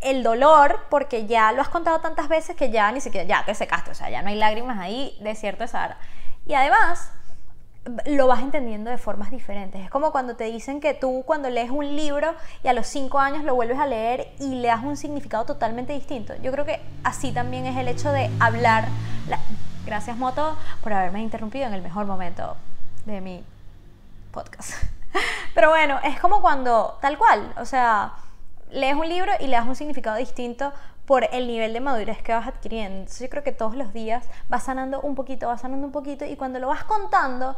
el 0.00 0.22
dolor, 0.22 0.80
porque 0.90 1.26
ya 1.26 1.52
lo 1.52 1.62
has 1.62 1.68
contado 1.68 2.00
tantas 2.00 2.28
veces 2.28 2.54
que 2.54 2.70
ya 2.70 2.92
ni 2.92 3.00
siquiera, 3.00 3.26
ya 3.26 3.44
te 3.44 3.54
secaste, 3.54 3.90
o 3.90 3.94
sea, 3.94 4.10
ya 4.10 4.22
no 4.22 4.28
hay 4.28 4.36
lágrimas 4.36 4.78
ahí, 4.78 5.16
de 5.20 5.34
cierto 5.34 5.64
esa 5.64 5.96
Y 6.46 6.54
además, 6.54 7.10
lo 8.06 8.26
vas 8.26 8.42
entendiendo 8.42 8.90
de 8.90 8.98
formas 8.98 9.30
diferentes. 9.30 9.80
Es 9.82 9.90
como 9.90 10.10
cuando 10.10 10.36
te 10.36 10.44
dicen 10.44 10.80
que 10.80 10.94
tú 10.94 11.22
cuando 11.24 11.50
lees 11.50 11.70
un 11.70 11.96
libro 11.96 12.34
y 12.62 12.68
a 12.68 12.72
los 12.72 12.86
cinco 12.86 13.18
años 13.18 13.44
lo 13.44 13.54
vuelves 13.54 13.78
a 13.78 13.86
leer 13.86 14.28
y 14.40 14.56
le 14.56 14.68
das 14.68 14.82
un 14.82 14.96
significado 14.96 15.44
totalmente 15.44 15.92
distinto. 15.92 16.34
Yo 16.42 16.50
creo 16.52 16.64
que 16.64 16.80
así 17.04 17.32
también 17.32 17.66
es 17.66 17.76
el 17.76 17.88
hecho 17.88 18.10
de 18.12 18.30
hablar. 18.40 18.88
Gracias 19.86 20.16
Moto 20.16 20.56
por 20.82 20.92
haberme 20.92 21.22
interrumpido 21.22 21.66
en 21.66 21.74
el 21.74 21.82
mejor 21.82 22.06
momento 22.06 22.56
de 23.04 23.20
mi 23.20 23.44
podcast. 24.36 24.72
Pero 25.54 25.70
bueno, 25.70 25.98
es 26.04 26.20
como 26.20 26.42
cuando, 26.42 26.98
tal 27.00 27.16
cual, 27.16 27.54
o 27.56 27.64
sea, 27.64 28.12
lees 28.70 28.94
un 28.94 29.08
libro 29.08 29.32
y 29.40 29.46
le 29.46 29.56
das 29.56 29.66
un 29.66 29.74
significado 29.74 30.16
distinto 30.16 30.72
por 31.06 31.26
el 31.32 31.46
nivel 31.46 31.72
de 31.72 31.80
madurez 31.80 32.20
que 32.22 32.34
vas 32.34 32.46
adquiriendo. 32.46 32.98
Entonces 32.98 33.20
yo 33.20 33.30
creo 33.30 33.42
que 33.42 33.52
todos 33.52 33.76
los 33.76 33.94
días 33.94 34.28
vas 34.48 34.64
sanando 34.64 35.00
un 35.00 35.14
poquito, 35.14 35.48
vas 35.48 35.62
sanando 35.62 35.86
un 35.86 35.92
poquito 35.92 36.26
y 36.26 36.36
cuando 36.36 36.58
lo 36.58 36.68
vas 36.68 36.84
contando, 36.84 37.56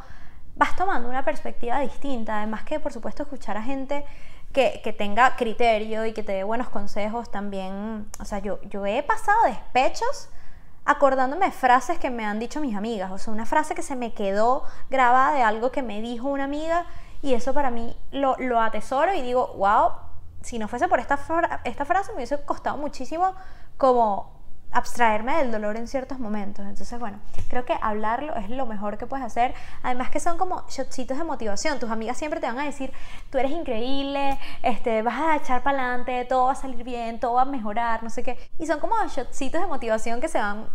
vas 0.55 0.77
tomando 0.77 1.09
una 1.09 1.25
perspectiva 1.25 1.81
distinta. 1.81 2.39
Además 2.39 2.63
que, 2.63 2.79
por 2.79 2.93
supuesto, 2.93 3.25
escuchar 3.25 3.57
a 3.57 3.63
gente 3.63 4.05
que, 4.53 4.81
que, 4.85 4.93
tenga 4.93 5.35
criterio 5.35 6.07
y 6.07 6.13
que 6.13 6.23
te 6.23 6.33
dé 6.33 6.45
buenos 6.45 6.69
consejos 6.69 7.31
también. 7.33 8.07
O 8.21 8.25
sea, 8.25 8.39
yo, 8.39 8.61
yo 8.63 8.87
he 8.87 9.03
pasado 9.03 9.39
despechos 9.47 10.29
acordándome 10.89 11.53
frases 11.53 11.99
que 11.99 12.09
me 12.09 12.25
han 12.25 12.39
dicho 12.39 12.61
mis 12.61 12.75
amigas. 12.75 13.13
O 13.13 13.19
sea, 13.19 13.33
una 13.33 13.45
frase 13.45 13.75
que 13.75 13.83
se 13.83 13.95
me 13.95 14.15
quedó 14.15 14.65
grabada 14.89 15.35
de 15.35 15.43
algo 15.43 15.71
que 15.71 15.83
me 15.83 16.01
dijo 16.01 16.29
una 16.29 16.45
amiga 16.45 16.87
y 17.21 17.35
eso 17.35 17.53
para 17.53 17.71
mí 17.71 17.95
lo, 18.11 18.37
lo 18.39 18.59
atesoro 18.59 19.13
y 19.13 19.21
digo, 19.21 19.55
wow, 19.59 19.91
si 20.41 20.59
no 20.59 20.67
fuese 20.67 20.89
por 20.89 20.99
esta, 20.99 21.19
esta 21.65 21.85
frase 21.85 22.13
me 22.13 22.17
hubiese 22.17 22.43
costado 22.43 22.79
muchísimo 22.79 23.35
como 23.77 24.38
abstraerme 24.71 25.37
del 25.39 25.51
dolor 25.51 25.77
en 25.77 25.89
ciertos 25.89 26.19
momentos. 26.19 26.67
Entonces, 26.67 26.99
bueno, 26.99 27.19
creo 27.49 27.65
que 27.65 27.75
hablarlo 27.81 28.35
es 28.37 28.51
lo 28.51 28.67
mejor 28.67 28.99
que 28.99 29.07
puedes 29.07 29.25
hacer. 29.25 29.55
Además 29.83 30.11
que 30.11 30.21
son 30.21 30.37
como 30.37 30.65
shotcitos 30.69 31.19
de 31.19 31.25
motivación. 31.25 31.79
Tus 31.79 31.91
amigas 31.91 32.19
siempre 32.19 32.41
te 32.41 32.47
van 32.47 32.59
a 32.59 32.65
decir, 32.65 32.93
tú 33.31 33.39
eres 33.39 33.51
increíble, 33.51 34.39
este, 34.63 35.03
vas 35.03 35.21
a 35.21 35.37
echar 35.37 35.63
para 35.63 35.79
adelante, 35.79 36.25
todo 36.27 36.47
va 36.47 36.53
a 36.53 36.57
salir 36.57 36.85
bien, 36.85 37.19
todo 37.21 37.35
va 37.35 37.43
a 37.43 37.47
mejorar, 37.47 38.03
no 38.03 38.11
sé 38.11 38.23
qué. 38.23 38.39
Y 38.59 38.67
son 38.67 38.81
como 38.81 38.97
shotcitos 39.07 39.61
de 39.61 39.67
motivación 39.67 40.21
que 40.21 40.29
se 40.29 40.39
van, 40.39 40.69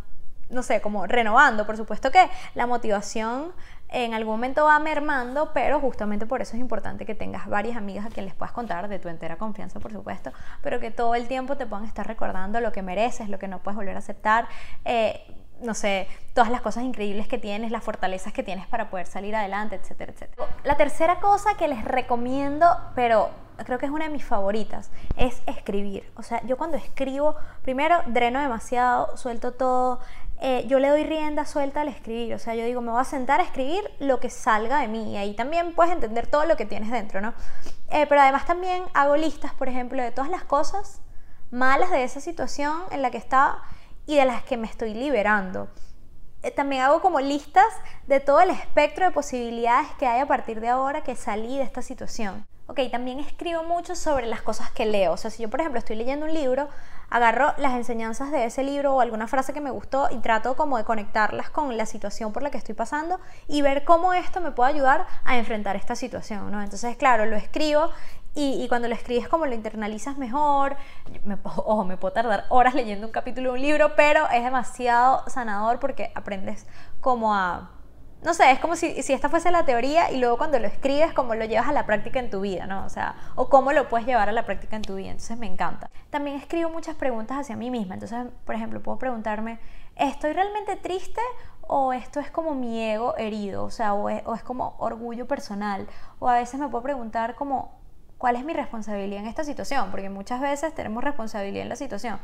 no 0.49 0.63
sé, 0.63 0.81
como 0.81 1.05
renovando. 1.07 1.65
Por 1.65 1.77
supuesto 1.77 2.11
que 2.11 2.29
la 2.55 2.67
motivación 2.67 3.53
en 3.93 4.15
algún 4.15 4.33
momento 4.33 4.65
va 4.65 4.79
mermando, 4.79 5.53
pero 5.53 5.79
justamente 5.79 6.25
por 6.25 6.41
eso 6.41 6.55
es 6.55 6.59
importante 6.59 7.05
que 7.05 7.13
tengas 7.13 7.47
varias 7.47 7.77
amigas 7.77 8.05
a 8.07 8.09
quien 8.09 8.25
les 8.25 8.33
puedas 8.33 8.51
contar 8.51 8.87
de 8.89 8.97
tu 8.97 9.07
entera 9.07 9.37
confianza, 9.37 9.79
por 9.79 9.91
supuesto, 9.91 10.33
pero 10.61 10.79
que 10.79 10.89
todo 10.89 11.13
el 11.13 11.27
tiempo 11.27 11.57
te 11.57 11.67
puedan 11.67 11.85
estar 11.85 12.07
recordando 12.07 12.59
lo 12.59 12.71
que 12.71 12.81
mereces, 12.81 13.29
lo 13.29 13.37
que 13.37 13.47
no 13.47 13.59
puedes 13.59 13.75
volver 13.75 13.95
a 13.95 13.99
aceptar. 13.99 14.47
Eh, 14.83 15.21
no 15.61 15.75
sé, 15.75 16.07
todas 16.33 16.49
las 16.49 16.61
cosas 16.61 16.83
increíbles 16.83 17.27
que 17.27 17.37
tienes, 17.37 17.71
las 17.71 17.83
fortalezas 17.83 18.33
que 18.33 18.43
tienes 18.43 18.67
para 18.67 18.89
poder 18.89 19.05
salir 19.05 19.35
adelante, 19.35 19.75
etcétera, 19.75 20.11
etcétera. 20.11 20.47
La 20.63 20.75
tercera 20.75 21.19
cosa 21.19 21.55
que 21.55 21.67
les 21.67 21.85
recomiendo, 21.85 22.67
pero 22.95 23.29
creo 23.63 23.77
que 23.77 23.85
es 23.85 23.91
una 23.91 24.05
de 24.05 24.11
mis 24.11 24.25
favoritas, 24.25 24.91
es 25.15 25.41
escribir. 25.45 26.11
O 26.15 26.23
sea, 26.23 26.43
yo 26.45 26.57
cuando 26.57 26.75
escribo, 26.75 27.35
primero 27.61 28.01
dreno 28.07 28.41
demasiado, 28.41 29.15
suelto 29.15 29.53
todo, 29.53 29.99
eh, 30.45 30.65
yo 30.67 30.77
le 30.79 30.89
doy 30.89 31.05
rienda 31.05 31.45
suelta 31.45 31.81
al 31.81 31.87
escribir. 31.87 32.33
O 32.33 32.39
sea, 32.39 32.53
yo 32.53 32.65
digo, 32.65 32.81
me 32.81 32.91
voy 32.91 32.99
a 32.99 33.05
sentar 33.05 33.39
a 33.39 33.43
escribir 33.43 33.81
lo 33.99 34.19
que 34.19 34.29
salga 34.29 34.79
de 34.79 34.89
mí. 34.89 35.13
Y 35.13 35.17
ahí 35.17 35.33
también 35.35 35.73
puedes 35.73 35.93
entender 35.93 36.27
todo 36.27 36.45
lo 36.45 36.57
que 36.57 36.65
tienes 36.65 36.91
dentro, 36.91 37.21
¿no? 37.21 37.33
Eh, 37.89 38.05
pero 38.09 38.19
además 38.19 38.45
también 38.45 38.83
hago 38.93 39.15
listas, 39.15 39.53
por 39.53 39.69
ejemplo, 39.69 40.03
de 40.03 40.11
todas 40.11 40.29
las 40.29 40.43
cosas 40.43 40.99
malas 41.49 41.91
de 41.91 42.03
esa 42.03 42.19
situación 42.19 42.83
en 42.91 43.01
la 43.01 43.09
que 43.09 43.19
estaba 43.19 43.63
y 44.05 44.17
de 44.17 44.25
las 44.25 44.43
que 44.43 44.57
me 44.57 44.67
estoy 44.67 44.93
liberando. 44.93 45.69
Eh, 46.41 46.51
también 46.51 46.81
hago 46.81 47.01
como 47.01 47.21
listas 47.21 47.73
de 48.07 48.19
todo 48.19 48.41
el 48.41 48.49
espectro 48.49 49.05
de 49.05 49.11
posibilidades 49.11 49.87
que 49.97 50.07
hay 50.07 50.19
a 50.19 50.27
partir 50.27 50.59
de 50.59 50.67
ahora 50.67 51.03
que 51.03 51.15
salí 51.15 51.55
de 51.55 51.63
esta 51.63 51.81
situación. 51.81 52.45
Ok, 52.73 52.89
también 52.89 53.19
escribo 53.19 53.61
mucho 53.61 53.95
sobre 53.95 54.25
las 54.25 54.41
cosas 54.41 54.71
que 54.71 54.87
leo. 54.87 55.11
O 55.11 55.17
sea, 55.17 55.29
si 55.29 55.43
yo, 55.43 55.49
por 55.51 55.59
ejemplo, 55.59 55.77
estoy 55.77 55.95
leyendo 55.95 56.25
un 56.25 56.33
libro, 56.33 56.69
agarro 57.11 57.53
las 57.57 57.73
enseñanzas 57.73 58.31
de 58.31 58.45
ese 58.45 58.63
libro 58.63 58.95
o 58.95 59.01
alguna 59.01 59.27
frase 59.27 59.53
que 59.53 59.61
me 59.61 59.69
gustó 59.69 60.07
y 60.09 60.17
trato 60.21 60.55
como 60.55 60.79
de 60.79 60.83
conectarlas 60.83 61.51
con 61.51 61.77
la 61.77 61.85
situación 61.85 62.33
por 62.33 62.41
la 62.41 62.49
que 62.49 62.57
estoy 62.57 62.73
pasando 62.73 63.19
y 63.47 63.61
ver 63.61 63.83
cómo 63.83 64.15
esto 64.15 64.41
me 64.41 64.49
puede 64.49 64.71
ayudar 64.71 65.05
a 65.23 65.37
enfrentar 65.37 65.75
esta 65.75 65.95
situación, 65.95 66.51
¿no? 66.51 66.63
Entonces, 66.63 66.97
claro, 66.97 67.27
lo 67.27 67.35
escribo 67.35 67.91
y, 68.33 68.67
cuando 68.69 68.87
lo 68.87 68.95
escribes 68.95 69.27
como 69.27 69.45
lo 69.45 69.53
internalizas 69.53 70.17
mejor, 70.17 70.75
me, 71.25 71.37
ojo, 71.43 71.85
me 71.85 71.97
puedo 71.97 72.13
tardar 72.13 72.45
horas 72.49 72.73
leyendo 72.73 73.05
un 73.05 73.13
capítulo 73.13 73.49
de 73.49 73.59
un 73.59 73.61
libro, 73.61 73.95
pero 73.95 74.27
es 74.31 74.43
demasiado 74.43 75.29
sanador 75.29 75.79
porque 75.79 76.11
aprendes 76.15 76.65
como 77.01 77.35
a 77.35 77.69
no 78.23 78.33
sé, 78.33 78.51
es 78.51 78.59
como 78.59 78.75
si, 78.75 78.87
esta 78.97 79.29
fuese 79.29 79.51
la 79.51 79.65
teoría 79.65 80.11
y 80.11 80.17
luego 80.17 80.37
cuando 80.37 80.57
lo 80.59 80.67
escribes, 80.67 81.13
cómo 81.13 81.35
lo 81.35 81.45
llevas 81.45 81.67
a 81.67 81.73
la 81.73 81.85
práctica 81.85 82.19
en 82.19 82.29
tu 82.29 82.41
vida, 82.41 82.65
¿no? 82.65 82.85
O 82.85 82.89
sea, 82.89 83.15
o 83.35 83.49
cómo 83.49 83.73
lo 83.73 83.89
puedes 83.89 84.07
llevar 84.07 84.29
a 84.29 84.31
la 84.31 84.45
práctica 84.45 84.75
en 84.75 84.81
tu 84.81 84.95
vida. 84.95 85.11
Entonces 85.11 85.37
me 85.37 85.47
encanta. 85.47 85.89
También 86.09 86.37
escribo 86.37 86.69
muchas 86.69 86.95
preguntas 86.95 87.37
hacia 87.37 87.55
mí 87.55 87.69
misma. 87.69 87.95
Entonces, 87.95 88.25
por 88.45 88.55
ejemplo, 88.55 88.81
puedo 88.81 88.97
preguntarme, 88.97 89.59
¿estoy 89.95 90.33
realmente 90.33 90.75
triste 90.77 91.21
o 91.61 91.91
esto 91.91 92.19
es 92.19 92.31
como 92.31 92.55
mi 92.55 92.81
ego 92.81 93.15
herido? 93.17 93.65
O 93.65 93.71
sea, 93.71 93.93
o 93.93 94.09
es, 94.09 94.21
o 94.25 94.35
es 94.35 94.43
como 94.43 94.75
orgullo 94.79 95.27
personal. 95.27 95.87
O 96.19 96.29
a 96.29 96.35
veces 96.35 96.59
me 96.59 96.69
puedo 96.69 96.83
preguntar 96.83 97.35
como, 97.35 97.77
¿cuál 98.17 98.37
es 98.37 98.45
mi 98.45 98.53
responsabilidad 98.53 99.21
en 99.21 99.27
esta 99.27 99.43
situación? 99.43 99.91
Porque 99.91 100.09
muchas 100.09 100.39
veces 100.39 100.73
tenemos 100.73 101.03
responsabilidad 101.03 101.63
en 101.63 101.69
la 101.69 101.75
situación. 101.75 102.19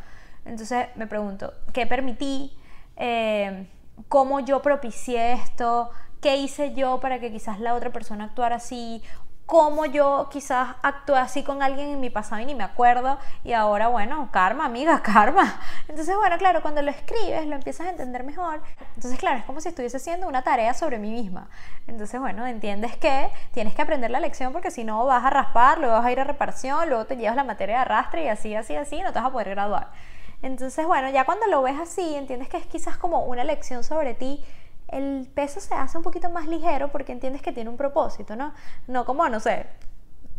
Entonces 0.46 0.88
me 0.96 1.08
pregunto, 1.08 1.54
¿qué 1.74 1.86
permití? 1.86 2.58
Eh, 2.96 3.68
cómo 4.08 4.40
yo 4.40 4.62
propicié 4.62 5.34
esto, 5.34 5.90
qué 6.22 6.38
hice 6.38 6.74
yo 6.74 7.00
para 7.00 7.20
que 7.20 7.32
quizás 7.32 7.60
la 7.60 7.76
otra 7.76 7.92
persona 7.92 8.26
actuara 8.26 8.58
así, 8.58 9.04
cómo 9.50 9.88
yo 9.88 10.30
quizás 10.32 10.76
actué 10.84 11.18
así 11.18 11.42
con 11.42 11.64
alguien 11.64 11.90
en 11.90 12.00
mi 12.00 12.12
pasado 12.12 12.40
y 12.40 12.46
ni 12.46 12.54
me 12.54 12.64
acuerdo 12.64 13.18
y 13.44 13.54
ahora 13.54 13.88
bueno, 13.88 14.30
karma, 14.32 14.66
amiga, 14.66 15.02
karma. 15.04 15.60
Entonces 15.88 16.16
bueno, 16.16 16.38
claro, 16.38 16.62
cuando 16.62 16.84
lo 16.84 16.92
escribes 16.92 17.48
lo 17.48 17.56
empiezas 17.56 17.88
a 17.88 17.90
entender 17.90 18.24
mejor. 18.24 18.62
Entonces 18.96 19.20
claro, 19.20 19.40
es 19.40 19.46
como 19.46 19.60
si 19.60 19.70
estuviese 19.70 19.98
haciendo 19.98 20.28
una 20.28 20.44
tarea 20.44 20.76
sobre 20.76 21.00
mí 21.00 21.10
misma. 21.10 21.50
Entonces 21.88 22.20
bueno, 22.20 22.46
entiendes 22.46 22.96
que 22.98 23.32
tienes 23.52 23.74
que 23.74 23.82
aprender 23.82 24.12
la 24.12 24.20
lección 24.20 24.54
porque 24.54 24.70
si 24.70 24.84
no 24.84 25.04
vas 25.08 25.26
a 25.26 25.32
raspar, 25.32 25.80
luego 25.80 25.96
vas 25.96 26.06
a 26.06 26.12
ir 26.12 26.20
a 26.20 26.26
reparación, 26.26 26.88
luego 26.88 27.06
te 27.06 27.18
llevas 27.18 27.36
la 27.36 27.44
materia 27.44 27.78
de 27.78 27.82
arrastre 27.82 28.26
y 28.26 28.28
así, 28.28 28.54
así, 28.54 28.76
así, 28.76 29.02
no 29.02 29.14
te 29.14 29.20
vas 29.20 29.30
a 29.30 29.32
poder 29.32 29.50
graduar. 29.50 29.88
Entonces, 30.42 30.86
bueno, 30.86 31.10
ya 31.10 31.26
cuando 31.26 31.48
lo 31.48 31.62
ves 31.62 31.80
así, 31.80 32.16
entiendes 32.16 32.50
que 32.50 32.58
es 32.58 32.66
quizás 32.66 32.98
como 32.98 33.26
una 33.26 33.44
lección 33.44 33.84
sobre 33.84 34.14
ti, 34.14 34.44
el 34.88 35.30
peso 35.34 35.60
se 35.60 35.76
hace 35.76 35.98
un 35.98 36.04
poquito 36.04 36.30
más 36.30 36.48
ligero 36.48 36.90
porque 36.90 37.12
entiendes 37.12 37.42
que 37.42 37.52
tiene 37.52 37.70
un 37.70 37.78
propósito, 37.78 38.36
¿no? 38.36 38.54
No 38.88 39.06
como, 39.06 39.28
no 39.30 39.40
sé, 39.40 39.68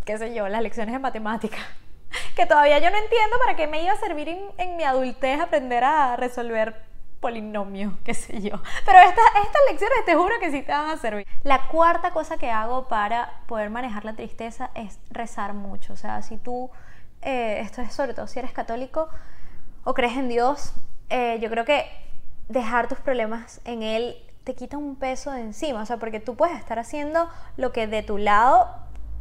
qué 0.04 0.18
sé 0.18 0.34
yo, 0.34 0.48
las 0.48 0.62
lecciones 0.62 0.92
de 0.92 0.98
matemática, 0.98 1.58
que 2.36 2.46
todavía 2.46 2.78
yo 2.78 2.90
no 2.90 2.96
entiendo 2.96 3.36
para 3.38 3.56
qué 3.56 3.66
me 3.66 3.82
iba 3.82 3.92
a 3.92 3.96
servir 3.96 4.28
en, 4.28 4.40
en 4.58 4.76
mi 4.76 4.84
adultez 4.84 5.40
aprender 5.40 5.84
a 5.84 6.16
resolver 6.16 6.90
polinomio, 7.20 7.98
qué 8.04 8.14
sé 8.14 8.40
yo. 8.40 8.60
Pero 8.86 8.98
estas, 8.98 9.24
estas 9.44 9.62
lecciones 9.70 10.04
te 10.06 10.14
juro 10.14 10.34
que 10.40 10.50
sí 10.50 10.62
te 10.62 10.72
van 10.72 10.90
a 10.90 10.96
servir. 10.96 11.26
La 11.42 11.68
cuarta 11.68 12.10
cosa 12.10 12.38
que 12.38 12.50
hago 12.50 12.88
para 12.88 13.42
poder 13.46 13.70
manejar 13.70 14.04
la 14.04 14.14
tristeza 14.14 14.70
es 14.74 14.98
rezar 15.10 15.52
mucho. 15.52 15.92
O 15.92 15.96
sea, 15.96 16.22
si 16.22 16.38
tú, 16.38 16.70
eh, 17.22 17.60
esto 17.60 17.82
es 17.82 17.92
sobre 17.92 18.14
todo 18.14 18.26
si 18.26 18.38
eres 18.38 18.52
católico 18.52 19.10
o 19.84 19.94
crees 19.94 20.16
en 20.16 20.28
Dios, 20.28 20.72
eh, 21.08 21.38
yo 21.40 21.50
creo 21.50 21.64
que 21.64 21.86
dejar 22.48 22.88
tus 22.88 22.98
problemas 22.98 23.60
en 23.64 23.82
Él 23.82 24.16
te 24.44 24.54
quita 24.54 24.76
un 24.78 24.96
peso 24.96 25.30
de 25.32 25.40
encima. 25.40 25.82
O 25.82 25.86
sea, 25.86 25.98
porque 25.98 26.20
tú 26.20 26.36
puedes 26.36 26.58
estar 26.58 26.78
haciendo 26.78 27.28
lo 27.56 27.72
que 27.72 27.86
de 27.86 28.02
tu 28.02 28.18
lado 28.18 28.68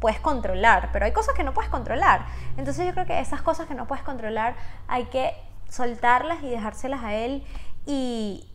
puedes 0.00 0.18
controlar, 0.18 0.90
pero 0.92 1.04
hay 1.04 1.12
cosas 1.12 1.34
que 1.34 1.44
no 1.44 1.52
puedes 1.52 1.70
controlar. 1.70 2.26
Entonces 2.56 2.86
yo 2.86 2.92
creo 2.92 3.06
que 3.06 3.20
esas 3.20 3.42
cosas 3.42 3.68
que 3.68 3.74
no 3.74 3.86
puedes 3.86 4.02
controlar 4.02 4.56
hay 4.88 5.04
que 5.04 5.34
soltarlas 5.68 6.42
y 6.42 6.48
dejárselas 6.48 7.04
a 7.04 7.14
Él 7.14 7.44
y, 7.86 8.46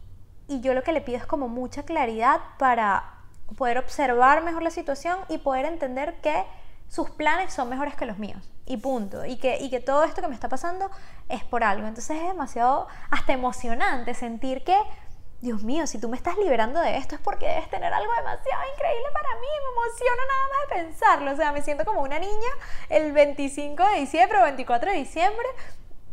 yo 0.48 0.76
lo 0.76 0.84
que 0.84 0.92
le 0.92 1.02
pido 1.02 1.18
es 1.18 1.26
como 1.26 1.48
mucha 1.48 1.84
claridad 1.84 2.40
para 2.60 3.16
poder 3.58 3.80
observar 3.80 4.44
mejor 4.44 4.62
la 4.62 4.70
situación 4.70 5.18
y 5.28 5.40
poder 5.40 5.66
entender 5.66 6.22
que 6.22 6.44
sus 6.88 7.10
planes 7.10 7.52
son 7.52 7.68
mejores 7.68 7.96
que 7.96 8.06
los 8.06 8.20
míos. 8.20 8.48
Y 8.66 8.78
punto. 8.78 9.26
Y 9.26 9.38
que, 9.38 9.58
y 9.60 9.70
que 9.70 9.80
todo 9.80 10.04
esto 10.04 10.22
que 10.22 10.28
me 10.28 10.34
está 10.34 10.50
pasando 10.50 10.90
es 11.30 11.44
por 11.44 11.64
algo. 11.64 11.88
Entonces 11.88 12.18
es 12.18 12.28
demasiado 12.28 12.88
hasta 13.12 13.34
emocionante 13.34 14.14
sentir 14.14 14.64
que, 14.64 14.78
Dios 15.42 15.64
mío, 15.64 15.86
si 15.86 16.00
tú 16.00 16.10
me 16.10 16.18
estás 16.18 16.38
liberando 16.38 16.80
de 16.80 16.98
esto 16.98 17.16
es 17.16 17.22
porque 17.22 17.48
debes 17.48 17.70
tener 17.70 17.94
algo 17.94 18.12
demasiado 18.18 18.62
increíble 18.74 19.10
para 19.14 19.36
mí. 19.36 19.48
Me 19.64 19.82
emociona 19.82 20.22
nada 20.28 20.48
más 20.50 20.70
de 20.70 20.84
pensarlo. 20.84 21.32
O 21.32 21.36
sea, 21.36 21.52
me 21.52 21.62
siento 21.62 21.86
como 21.86 22.02
una 22.02 22.18
niña 22.18 22.50
el 22.90 23.12
25 23.12 23.84
de 23.90 24.00
diciembre 24.00 24.40
o 24.40 24.44
24 24.44 24.92
de 24.92 24.98
diciembre 24.98 25.48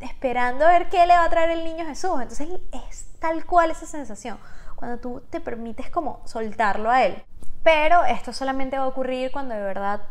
esperando 0.03 0.67
a 0.67 0.71
ver 0.71 0.89
qué 0.89 1.07
le 1.07 1.17
va 1.17 1.25
a 1.25 1.31
traer 1.31 1.51
el 1.51 1.65
niño 1.65 1.87
Jesús. 1.87 2.21
Entonces 2.21 2.49
es 2.73 3.07
tal 3.19 3.47
cual 3.47 3.71
esa 3.71 3.87
sensación, 3.87 4.39
cuando 4.77 4.99
tú 4.99 5.23
te 5.31 5.41
permites 5.41 5.91
como 5.91 6.21
soltarlo 6.27 6.91
a 6.91 7.05
él. 7.05 7.25
Pero 7.63 8.05
esto 8.05 8.33
solamente 8.33 8.79
va 8.79 8.85
a 8.85 8.89
ocurrir 8.89 9.31
cuando 9.31 9.55
de 9.55 9.63
verdad 9.63 10.03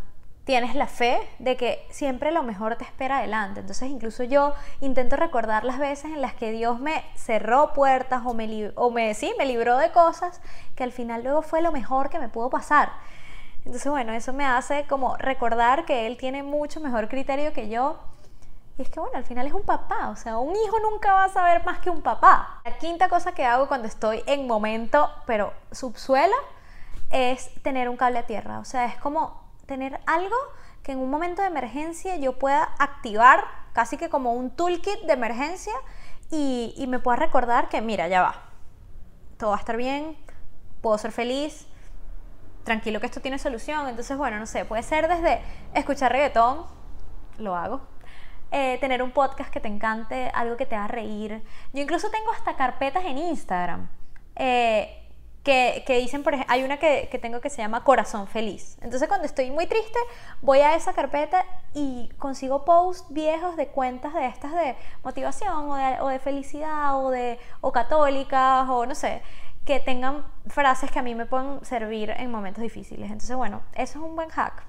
tienes 0.43 0.75
la 0.75 0.87
fe 0.87 1.19
de 1.39 1.55
que 1.55 1.85
siempre 1.91 2.31
lo 2.31 2.43
mejor 2.43 2.75
te 2.75 2.83
espera 2.83 3.19
adelante. 3.19 3.59
Entonces 3.59 3.89
incluso 3.89 4.23
yo 4.23 4.53
intento 4.79 5.15
recordar 5.15 5.63
las 5.63 5.79
veces 5.79 6.05
en 6.05 6.21
las 6.21 6.33
que 6.33 6.51
Dios 6.51 6.79
me 6.79 7.03
cerró 7.15 7.73
puertas 7.73 8.23
o 8.25 8.33
me, 8.33 8.71
o 8.75 8.89
me, 8.89 9.13
sí, 9.13 9.33
me 9.37 9.45
libró 9.45 9.77
de 9.77 9.91
cosas 9.91 10.41
que 10.75 10.83
al 10.83 10.91
final 10.91 11.23
luego 11.23 11.41
fue 11.41 11.61
lo 11.61 11.71
mejor 11.71 12.09
que 12.09 12.19
me 12.19 12.29
pudo 12.29 12.49
pasar. 12.49 12.91
Entonces 13.65 13.91
bueno, 13.91 14.13
eso 14.13 14.33
me 14.33 14.45
hace 14.45 14.85
como 14.87 15.15
recordar 15.17 15.85
que 15.85 16.07
Él 16.07 16.17
tiene 16.17 16.41
mucho 16.41 16.79
mejor 16.79 17.07
criterio 17.07 17.53
que 17.53 17.69
yo 17.69 17.99
y 18.77 18.83
es 18.83 18.89
que 18.89 18.99
bueno, 18.99 19.17
al 19.17 19.25
final 19.25 19.45
es 19.45 19.53
un 19.53 19.63
papá, 19.63 20.09
o 20.09 20.15
sea, 20.15 20.37
un 20.37 20.55
hijo 20.55 20.79
nunca 20.79 21.13
va 21.13 21.25
a 21.25 21.29
saber 21.29 21.63
más 21.65 21.79
que 21.79 21.89
un 21.89 22.01
papá. 22.01 22.61
La 22.63 22.77
quinta 22.77 23.09
cosa 23.09 23.33
que 23.33 23.45
hago 23.45 23.67
cuando 23.67 23.87
estoy 23.87 24.23
en 24.25 24.47
momento, 24.47 25.09
pero 25.27 25.53
subsuelo, 25.71 26.33
es 27.11 27.53
tener 27.61 27.89
un 27.89 27.97
cable 27.97 28.19
a 28.19 28.23
tierra. 28.25 28.59
O 28.59 28.65
sea, 28.65 28.85
es 28.85 28.95
como 28.97 29.40
tener 29.71 30.01
algo 30.05 30.35
que 30.83 30.91
en 30.91 30.99
un 30.99 31.09
momento 31.09 31.41
de 31.41 31.47
emergencia 31.47 32.17
yo 32.17 32.37
pueda 32.37 32.75
activar, 32.77 33.45
casi 33.71 33.95
que 33.95 34.09
como 34.09 34.33
un 34.33 34.49
toolkit 34.49 35.01
de 35.03 35.13
emergencia, 35.13 35.73
y, 36.29 36.73
y 36.75 36.87
me 36.87 36.99
pueda 36.99 37.15
recordar 37.15 37.69
que, 37.69 37.81
mira, 37.81 38.09
ya 38.09 38.21
va, 38.21 38.35
todo 39.37 39.51
va 39.51 39.55
a 39.55 39.59
estar 39.59 39.77
bien, 39.77 40.17
puedo 40.81 40.97
ser 40.97 41.13
feliz, 41.13 41.67
tranquilo 42.65 42.99
que 42.99 43.05
esto 43.05 43.21
tiene 43.21 43.39
solución. 43.39 43.87
Entonces, 43.87 44.17
bueno, 44.17 44.39
no 44.39 44.45
sé, 44.45 44.65
puede 44.65 44.83
ser 44.83 45.07
desde 45.07 45.41
escuchar 45.73 46.11
reggaetón, 46.11 46.65
lo 47.37 47.55
hago, 47.55 47.81
eh, 48.51 48.77
tener 48.81 49.01
un 49.01 49.11
podcast 49.11 49.51
que 49.51 49.61
te 49.61 49.69
encante, 49.69 50.29
algo 50.33 50.57
que 50.57 50.65
te 50.65 50.75
haga 50.75 50.89
reír. 50.89 51.41
Yo 51.71 51.81
incluso 51.81 52.09
tengo 52.09 52.31
hasta 52.33 52.57
carpetas 52.57 53.05
en 53.05 53.17
Instagram. 53.17 53.87
Eh, 54.35 55.00
que, 55.43 55.83
dicen, 55.87 56.23
por 56.23 56.33
ejemplo, 56.33 56.53
hay 56.53 56.63
una 56.63 56.77
que, 56.77 57.07
tengo 57.21 57.41
que 57.41 57.49
se 57.49 57.61
llama 57.61 57.83
Corazón 57.83 58.27
Feliz. 58.27 58.77
Entonces 58.81 59.07
cuando 59.07 59.25
estoy 59.25 59.49
muy 59.51 59.67
triste, 59.67 59.97
voy 60.41 60.59
a 60.59 60.75
esa 60.75 60.93
carpeta 60.93 61.45
y 61.73 62.09
consigo 62.17 62.63
posts 62.63 63.11
viejos 63.11 63.55
de 63.55 63.67
cuentas 63.67 64.13
de 64.13 64.27
estas 64.27 64.53
de 64.53 64.75
motivación 65.03 65.69
o 65.69 66.07
de, 66.07 66.19
felicidad 66.19 66.97
o, 67.03 67.09
de, 67.09 67.39
o 67.61 67.71
católicas 67.71 68.67
o 68.69 68.85
no 68.85 68.93
sé, 68.95 69.21
que 69.65 69.79
tengan 69.79 70.25
frases 70.47 70.91
que 70.91 70.99
a 70.99 71.03
mí 71.03 71.15
me 71.15 71.25
pueden 71.25 71.63
servir 71.65 72.11
en 72.11 72.31
momentos 72.31 72.61
difíciles. 72.61 73.09
Entonces 73.09 73.35
bueno, 73.35 73.61
eso 73.73 73.99
es 73.99 74.05
un 74.05 74.15
buen 74.15 74.29
hack 74.29 74.63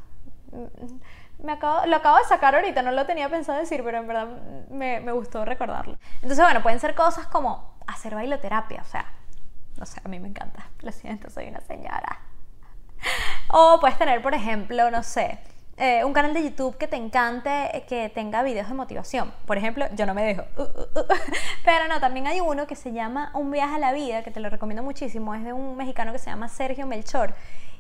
me 1.43 1.53
acabo, 1.53 1.87
lo 1.87 1.97
acabo 1.97 2.19
de 2.19 2.25
sacar 2.25 2.55
ahorita, 2.55 2.83
no 2.83 2.93
lo 2.93 3.05
tenía 3.07 3.29
pensado 3.29 3.59
decir, 3.59 3.83
pero 3.85 3.99
en 3.99 4.07
verdad 4.07 4.29
me, 4.71 5.01
me 5.01 5.13
gustó 5.13 5.45
recordarlo. 5.45 5.99
Entonces, 6.17 6.45
bueno, 6.45 6.63
pueden 6.63 6.79
ser 6.79 6.95
cosas 6.95 7.27
como 7.27 7.75
hacer 7.87 8.15
bailoterapia, 8.15 8.83
o 8.83 8.85
sea, 8.85 9.07
no 9.83 9.87
sé, 9.87 10.01
a 10.05 10.09
mí 10.09 10.21
me 10.21 10.29
encanta, 10.29 10.71
lo 10.81 10.93
siento, 10.93 11.29
soy 11.29 11.49
una 11.49 11.61
señora. 11.61 12.21
O 13.49 13.79
puedes 13.81 13.99
tener, 13.99 14.23
por 14.23 14.33
ejemplo, 14.33 14.93
no 14.93 15.03
sé, 15.03 15.41
eh, 15.77 16.05
un 16.05 16.13
canal 16.13 16.33
de 16.35 16.45
YouTube 16.45 16.77
que 16.79 16.87
te 16.87 16.95
encante, 16.95 17.85
que 17.89 18.09
tenga 18.11 18.45
videos 18.45 18.69
de 18.69 18.75
motivación. 18.75 19.33
Por 19.45 19.59
ejemplo, 19.59 19.87
yo 19.97 20.07
no 20.07 20.15
me 20.15 20.23
dejo. 20.23 20.45
Uh, 20.57 20.63
uh, 20.63 21.01
uh. 21.01 21.07
Pero 21.65 21.89
no, 21.89 21.99
también 21.99 22.29
hay 22.29 22.41
uno 22.41 22.69
que 22.69 22.77
se 22.77 22.93
llama 22.93 23.33
Un 23.35 23.51
viaje 23.51 23.75
a 23.75 23.79
la 23.81 23.93
vida, 23.93 24.23
que 24.23 24.31
te 24.31 24.39
lo 24.39 24.51
recomiendo 24.51 24.85
muchísimo. 24.85 25.35
Es 25.35 25.43
de 25.43 25.53
un 25.53 25.77
mexicano 25.77 26.13
que 26.13 26.21
se 26.21 26.31
llama 26.31 26.49
Sergio 26.49 26.87
Melchor. 26.87 27.35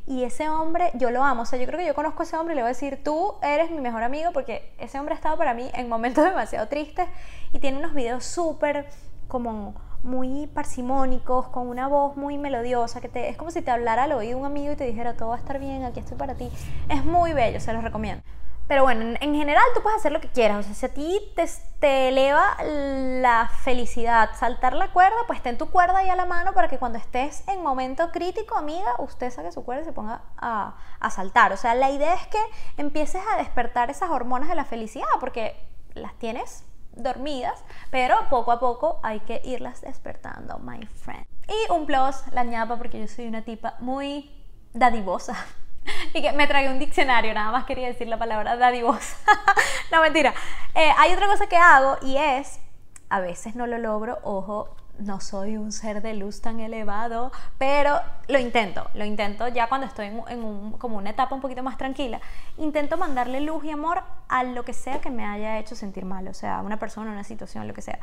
Y 0.05 0.25
ese 0.25 0.49
hombre, 0.49 0.91
yo 0.95 1.13
lo 1.13 1.23
amo. 1.23 1.43
O 1.43 1.47
sea, 1.47 1.61
yo 1.61 1.67
creo 1.67 1.79
que 1.79 1.87
yo 1.87 1.95
conozco 1.95 2.23
a 2.23 2.25
ese 2.25 2.37
hombre 2.37 2.55
y 2.55 2.57
le 2.57 2.63
voy 2.63 2.71
a 2.71 2.75
decir, 2.75 3.05
tú 3.05 3.37
eres 3.43 3.71
mi 3.71 3.81
mejor 3.81 4.03
amigo 4.03 4.33
porque 4.33 4.75
ese 4.79 4.99
hombre 4.99 5.15
ha 5.15 5.17
estado 5.19 5.37
para 5.37 5.55
mí 5.55 5.71
en 5.73 5.89
momentos 5.89 6.25
demasiado 6.29 6.67
tristes 6.67 7.07
y 7.53 7.61
tiene 7.61 7.79
unos 7.79 7.95
videos 7.95 8.25
súper 8.25 8.89
como 9.29 9.92
muy 10.03 10.47
parsimónicos, 10.49 11.49
con 11.49 11.69
una 11.69 11.89
voz 11.89 12.17
muy 12.17 12.39
melodiosa, 12.39 13.01
que 13.01 13.09
te, 13.09 13.29
es 13.29 13.37
como 13.37 13.51
si 13.51 13.63
te 13.63 13.71
hablara 13.71 14.05
al 14.05 14.13
oído 14.13 14.39
un 14.39 14.45
amigo 14.45 14.73
y 14.73 14.77
te 14.77 14.85
dijera, 14.85 15.15
todo 15.15 15.31
va 15.31 15.37
a 15.37 15.39
estar 15.39 15.59
bien, 15.59 15.85
aquí 15.85 16.01
estoy 16.01 16.17
para 16.17 16.35
ti. 16.35 16.51
Es 16.89 17.05
muy 17.05 17.33
bello, 17.33 17.61
se 17.61 17.73
los 17.73 17.83
recomiendo. 17.83 18.23
Pero 18.69 18.85
bueno, 18.85 19.17
en, 19.21 19.35
general 19.35 19.63
tú 19.75 19.83
puedes 19.83 19.99
hacer 19.99 20.13
lo 20.13 20.21
que 20.21 20.29
quieras. 20.29 20.59
O 20.59 20.63
sea, 20.63 20.75
si 20.75 20.87
a 20.87 20.95
ti 20.95 21.21
te, 21.37 21.47
te, 21.79 22.09
eleva 22.09 22.57
la 22.63 23.51
felicidad 23.63 24.31
saltar 24.35 24.73
la 24.75 24.93
cuerda, 24.93 25.17
pues 25.27 25.43
ten 25.43 25.59
tu 25.59 25.69
cuerda 25.69 25.99
ahí 25.99 26.09
a 26.09 26.17
la 26.17 26.27
mano 26.27 26.55
para 26.55 26.69
que 26.69 26.79
cuando 26.79 26.99
estés 26.99 27.47
en 27.49 27.63
momento 27.63 28.11
crítico, 28.13 28.57
amiga, 28.57 28.95
usted 28.99 29.31
saque 29.31 29.53
su 29.53 29.65
cuerda 29.65 29.83
y 29.83 29.85
se 29.85 29.93
ponga 29.93 30.23
a, 30.39 30.77
a 31.01 31.11
saltar. 31.11 31.53
O 31.53 31.57
sea, 31.57 31.75
la 31.75 31.91
idea 31.91 32.15
es 32.15 32.27
que 32.29 32.39
empieces 32.77 33.23
a 33.35 33.37
despertar 33.37 33.91
esas 33.91 34.11
hormonas 34.11 34.49
de 34.49 34.55
la 34.55 34.65
felicidad, 34.65 35.07
porque 35.21 35.55
las 35.95 36.15
tienes 36.15 36.65
dormidas, 36.95 37.65
pero 37.91 38.17
poco 38.31 38.53
a 38.53 38.61
poco 38.61 39.01
hay 39.03 39.21
que 39.21 39.41
irlas 39.45 39.81
despertando, 39.81 40.59
my 40.59 40.87
friend. 40.87 41.27
Y 41.49 41.73
un 41.73 41.87
plus, 41.87 42.23
la 42.33 42.45
ñapa, 42.45 42.77
porque 42.77 43.01
yo 43.01 43.09
soy 43.09 43.27
una 43.27 43.43
tipa 43.43 43.75
muy 43.81 44.31
dadivosa. 44.73 45.37
y 46.15 46.23
que 46.23 46.33
me 46.33 46.47
tragué 46.47 46.69
un 46.71 46.79
diccionario, 46.79 47.35
nada 47.35 47.51
más 47.51 47.65
quería 47.65 47.89
decir 47.89 48.09
la 48.09 48.19
palabra 48.19 48.57
dadivosa. 48.57 49.17
no, 49.93 50.01
mentira. 50.01 50.35
Eh, 50.75 50.91
hay 50.99 51.13
otra 51.13 51.27
cosa 51.27 51.47
que 51.47 51.57
hago 51.57 51.97
y 52.03 52.17
es, 52.17 52.61
a 53.09 53.21
veces 53.21 53.55
no 53.57 53.67
lo 53.67 53.79
logro, 53.79 54.19
ojo, 54.23 54.77
no 54.99 55.21
soy 55.21 55.57
un 55.57 55.73
ser 55.73 56.03
de 56.03 56.15
luz 56.15 56.41
tan 56.41 56.61
elevado, 56.61 57.33
pero 57.59 58.01
lo 58.29 58.39
intento, 58.39 58.89
lo 58.95 59.05
intento 59.05 59.49
ya 59.49 59.69
cuando 59.69 59.87
estoy 59.87 60.07
en, 60.07 60.73
como 60.73 60.97
una 60.97 61.11
etapa 61.11 61.35
un 61.35 61.41
poquito 61.41 61.63
más 61.63 61.79
tranquila. 61.79 62.21
Intento 62.59 62.97
mandarle 62.97 63.41
luz 63.41 63.65
y 63.65 63.71
amor 63.71 64.03
a 64.29 64.45
lo 64.45 64.65
que 64.65 64.73
sea 64.73 65.01
que 65.01 65.11
me 65.11 65.25
haya 65.25 65.59
hecho 65.59 65.75
sentir 65.75 66.05
mal, 66.05 66.29
o 66.29 66.35
sea, 66.35 66.61
una 66.61 66.79
persona, 66.79 67.11
una 67.11 67.25
situación, 67.25 67.67
lo 67.67 67.75
que 67.75 67.83
sea. 67.83 67.99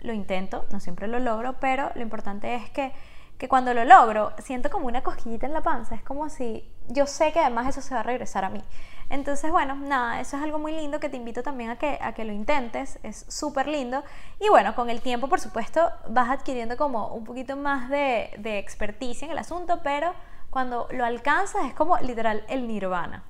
Lo 0.00 0.12
intento, 0.12 0.64
no 0.70 0.80
siempre 0.80 1.08
lo 1.08 1.18
logro, 1.18 1.54
pero 1.60 1.90
lo 1.94 2.02
importante 2.02 2.54
es 2.54 2.70
que 2.70 2.92
que 3.38 3.48
cuando 3.48 3.72
lo 3.72 3.84
logro 3.84 4.32
siento 4.38 4.68
como 4.68 4.88
una 4.88 5.02
cosquillita 5.02 5.46
en 5.46 5.52
la 5.52 5.62
panza, 5.62 5.94
es 5.94 6.02
como 6.02 6.28
si 6.28 6.68
yo 6.88 7.06
sé 7.06 7.32
que 7.32 7.38
además 7.38 7.68
eso 7.68 7.80
se 7.80 7.94
va 7.94 8.00
a 8.00 8.02
regresar 8.02 8.44
a 8.44 8.50
mí. 8.50 8.62
Entonces, 9.10 9.50
bueno, 9.50 9.74
nada, 9.74 10.20
eso 10.20 10.36
es 10.36 10.42
algo 10.42 10.58
muy 10.58 10.72
lindo 10.72 11.00
que 11.00 11.08
te 11.08 11.16
invito 11.16 11.42
también 11.42 11.70
a 11.70 11.76
que, 11.76 11.98
a 12.00 12.12
que 12.12 12.24
lo 12.24 12.32
intentes, 12.32 12.98
es 13.02 13.24
súper 13.28 13.66
lindo. 13.66 14.04
Y 14.38 14.48
bueno, 14.50 14.74
con 14.74 14.90
el 14.90 15.00
tiempo, 15.00 15.28
por 15.28 15.40
supuesto, 15.40 15.90
vas 16.08 16.28
adquiriendo 16.28 16.76
como 16.76 17.08
un 17.08 17.24
poquito 17.24 17.56
más 17.56 17.88
de, 17.88 18.30
de 18.38 18.58
experticia 18.58 19.24
en 19.24 19.32
el 19.32 19.38
asunto, 19.38 19.80
pero 19.82 20.12
cuando 20.50 20.88
lo 20.90 21.04
alcanzas 21.04 21.64
es 21.66 21.74
como 21.74 21.96
literal 21.98 22.44
el 22.48 22.68
nirvana. 22.68 23.24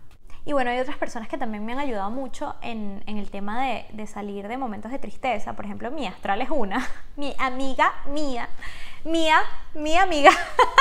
Y 0.45 0.53
bueno, 0.53 0.71
hay 0.71 0.81
otras 0.81 0.97
personas 0.97 1.29
que 1.29 1.37
también 1.37 1.64
me 1.64 1.73
han 1.73 1.79
ayudado 1.79 2.11
mucho 2.11 2.55
en, 2.62 3.03
en 3.07 3.19
el 3.19 3.31
tema 3.31 3.62
de, 3.62 3.85
de, 3.93 4.07
salir 4.07 4.49
de 4.49 4.57
momentos 4.57 4.91
de 4.91 4.99
tristeza. 4.99 5.53
Por 5.53 5.67
ejemplo, 5.67 5.91
mi 5.91 6.07
astral 6.07 6.41
es 6.41 6.49
una, 6.51 6.88
mi 7.17 7.37
amiga 7.38 7.93
mía 8.07 8.49
mía, 9.05 9.41
mi 9.75 9.97
amiga, 9.97 10.31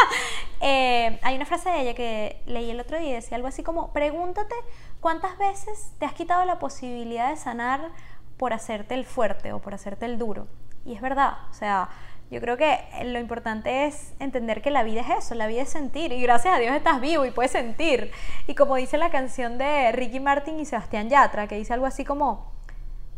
eh, 0.62 1.20
hay 1.22 1.36
una 1.36 1.46
frase 1.46 1.70
de 1.70 1.82
ella 1.82 1.94
que 1.94 2.42
leí 2.46 2.70
el 2.72 2.80
otro 2.80 3.00
día, 3.00 3.16
decía 3.16 3.36
algo 3.36 3.48
así 3.48 3.64
como, 3.64 3.94
pregúntate 3.94 4.56
cuántas 5.00 5.38
veces 5.38 5.92
te 6.00 6.06
has 6.06 6.14
quitado 6.14 6.46
la 6.46 6.60
posibilidad 6.60 7.30
de 7.30 7.38
sanar 7.38 7.92
por 8.38 8.54
hacerte 8.54 8.94
el 8.94 9.06
fuerte 9.06 9.54
o 9.54 9.60
por 9.60 9.74
hacerte 9.74 10.06
el 10.06 10.18
duro. 10.18 10.48
Y 10.86 10.94
es 10.94 11.02
verdad, 11.02 11.34
o 11.50 11.54
sea, 11.54 11.90
yo 12.30 12.42
creo 12.42 12.58
que 12.58 12.80
lo 13.06 13.20
importante 13.20 13.86
es 13.86 14.14
entender 14.20 14.62
que 14.62 14.70
la 14.70 14.84
vida 14.84 15.02
es 15.02 15.10
eso, 15.26 15.36
la 15.36 15.48
vida 15.48 15.62
es 15.62 15.70
sentir 15.70 16.12
y 16.12 16.22
gracias 16.22 16.56
a 16.56 16.60
Dios 16.60 16.76
estás 16.76 17.00
vivo 17.00 17.26
y 17.26 17.32
puedes 17.32 17.52
sentir. 17.52 18.12
Y 18.48 18.56
como 18.56 18.76
dice 18.76 18.98
la 18.98 19.10
canción 19.10 19.58
de 19.58 19.92
Ricky 19.94 20.20
Martin 20.20 20.60
y 20.60 20.66
Sebastián 20.66 21.10
Yatra, 21.10 21.48
que 21.48 21.56
dice 21.56 21.74
algo 21.74 21.86
así 21.86 22.04
como, 22.04 22.52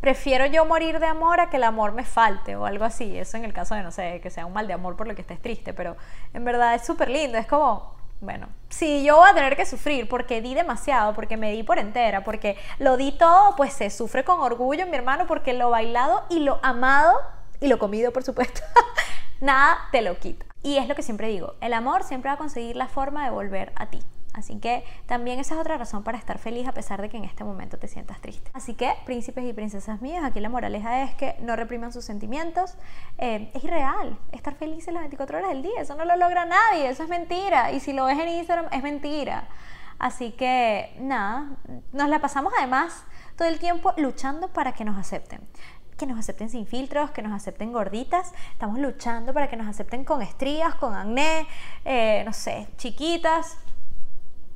prefiero 0.00 0.46
yo 0.46 0.64
morir 0.64 1.00
de 1.00 1.06
amor 1.06 1.40
a 1.40 1.50
que 1.50 1.56
el 1.56 1.64
amor 1.64 1.92
me 1.92 2.04
falte 2.04 2.56
o 2.56 2.66
algo 2.66 2.84
así. 2.84 3.18
Eso 3.18 3.36
en 3.36 3.44
el 3.44 3.52
caso 3.52 3.74
de, 3.74 3.82
no 3.82 3.90
sé, 3.90 4.20
que 4.22 4.30
sea 4.30 4.46
un 4.46 4.52
mal 4.52 4.66
de 4.66 4.74
amor 4.74 4.96
por 4.96 5.08
lo 5.08 5.14
que 5.14 5.22
estés 5.22 5.42
triste, 5.42 5.74
pero 5.74 5.96
en 6.32 6.44
verdad 6.44 6.74
es 6.74 6.86
súper 6.86 7.10
lindo. 7.10 7.36
Es 7.36 7.46
como, 7.46 7.94
bueno, 8.20 8.48
si 8.68 9.02
yo 9.02 9.16
voy 9.16 9.30
a 9.30 9.34
tener 9.34 9.56
que 9.56 9.64
sufrir 9.64 10.08
porque 10.08 10.42
di 10.42 10.54
demasiado, 10.54 11.14
porque 11.14 11.38
me 11.38 11.52
di 11.52 11.62
por 11.62 11.78
entera, 11.78 12.22
porque 12.22 12.56
lo 12.78 12.96
di 12.98 13.12
todo, 13.12 13.56
pues 13.56 13.72
se 13.72 13.88
sufre 13.88 14.24
con 14.24 14.40
orgullo 14.40 14.86
mi 14.86 14.96
hermano 14.96 15.26
porque 15.26 15.54
lo 15.54 15.70
bailado 15.70 16.24
y 16.28 16.40
lo 16.40 16.60
amado 16.62 17.18
y 17.60 17.68
lo 17.68 17.78
comido, 17.78 18.12
por 18.12 18.22
supuesto, 18.22 18.60
nada 19.40 19.78
te 19.90 20.02
lo 20.02 20.18
quita. 20.18 20.44
Y 20.62 20.76
es 20.76 20.86
lo 20.86 20.94
que 20.94 21.02
siempre 21.02 21.28
digo, 21.28 21.54
el 21.62 21.72
amor 21.72 22.02
siempre 22.02 22.28
va 22.28 22.34
a 22.34 22.38
conseguir 22.38 22.76
la 22.76 22.88
forma 22.88 23.24
de 23.24 23.30
volver 23.30 23.72
a 23.76 23.86
ti. 23.86 24.00
Así 24.32 24.58
que 24.60 24.84
también 25.06 25.40
esa 25.40 25.54
es 25.54 25.60
otra 25.60 25.76
razón 25.76 26.04
para 26.04 26.16
estar 26.16 26.38
feliz 26.38 26.68
a 26.68 26.72
pesar 26.72 27.02
de 27.02 27.08
que 27.08 27.16
en 27.16 27.24
este 27.24 27.42
momento 27.42 27.78
te 27.78 27.88
sientas 27.88 28.20
triste. 28.20 28.50
Así 28.54 28.74
que, 28.74 28.94
príncipes 29.04 29.44
y 29.44 29.52
princesas 29.52 30.00
mías, 30.00 30.22
aquí 30.24 30.40
la 30.40 30.48
moraleja 30.48 31.02
es 31.02 31.14
que 31.14 31.36
no 31.40 31.56
repriman 31.56 31.92
sus 31.92 32.04
sentimientos. 32.04 32.76
Eh, 33.18 33.50
es 33.54 33.64
irreal 33.64 34.18
estar 34.32 34.54
feliz 34.54 34.86
en 34.88 34.94
las 34.94 35.02
24 35.02 35.38
horas 35.38 35.50
del 35.50 35.62
día. 35.62 35.80
Eso 35.80 35.94
no 35.96 36.04
lo 36.04 36.16
logra 36.16 36.44
nadie, 36.44 36.88
eso 36.88 37.02
es 37.02 37.08
mentira. 37.08 37.72
Y 37.72 37.80
si 37.80 37.92
lo 37.92 38.04
ves 38.04 38.18
en 38.18 38.28
Instagram, 38.28 38.66
es 38.70 38.82
mentira. 38.82 39.48
Así 39.98 40.30
que, 40.30 40.94
nada, 40.98 41.50
nos 41.92 42.08
la 42.08 42.20
pasamos 42.20 42.52
además 42.56 43.04
todo 43.36 43.48
el 43.48 43.58
tiempo 43.58 43.92
luchando 43.96 44.48
para 44.48 44.72
que 44.72 44.84
nos 44.84 44.96
acepten 44.96 45.40
que 45.98 46.06
nos 46.06 46.18
acepten 46.18 46.48
sin 46.48 46.66
filtros, 46.66 47.10
que 47.10 47.20
nos 47.20 47.34
acepten 47.34 47.74
gorditas. 47.74 48.32
Estamos 48.52 48.78
luchando 48.78 49.34
para 49.34 49.50
que 49.50 49.56
nos 49.56 49.68
acepten 49.68 50.02
con 50.02 50.22
estrías, 50.22 50.74
con 50.76 50.94
acné, 50.94 51.46
eh, 51.84 52.22
no 52.24 52.32
sé, 52.32 52.68
chiquitas. 52.78 53.58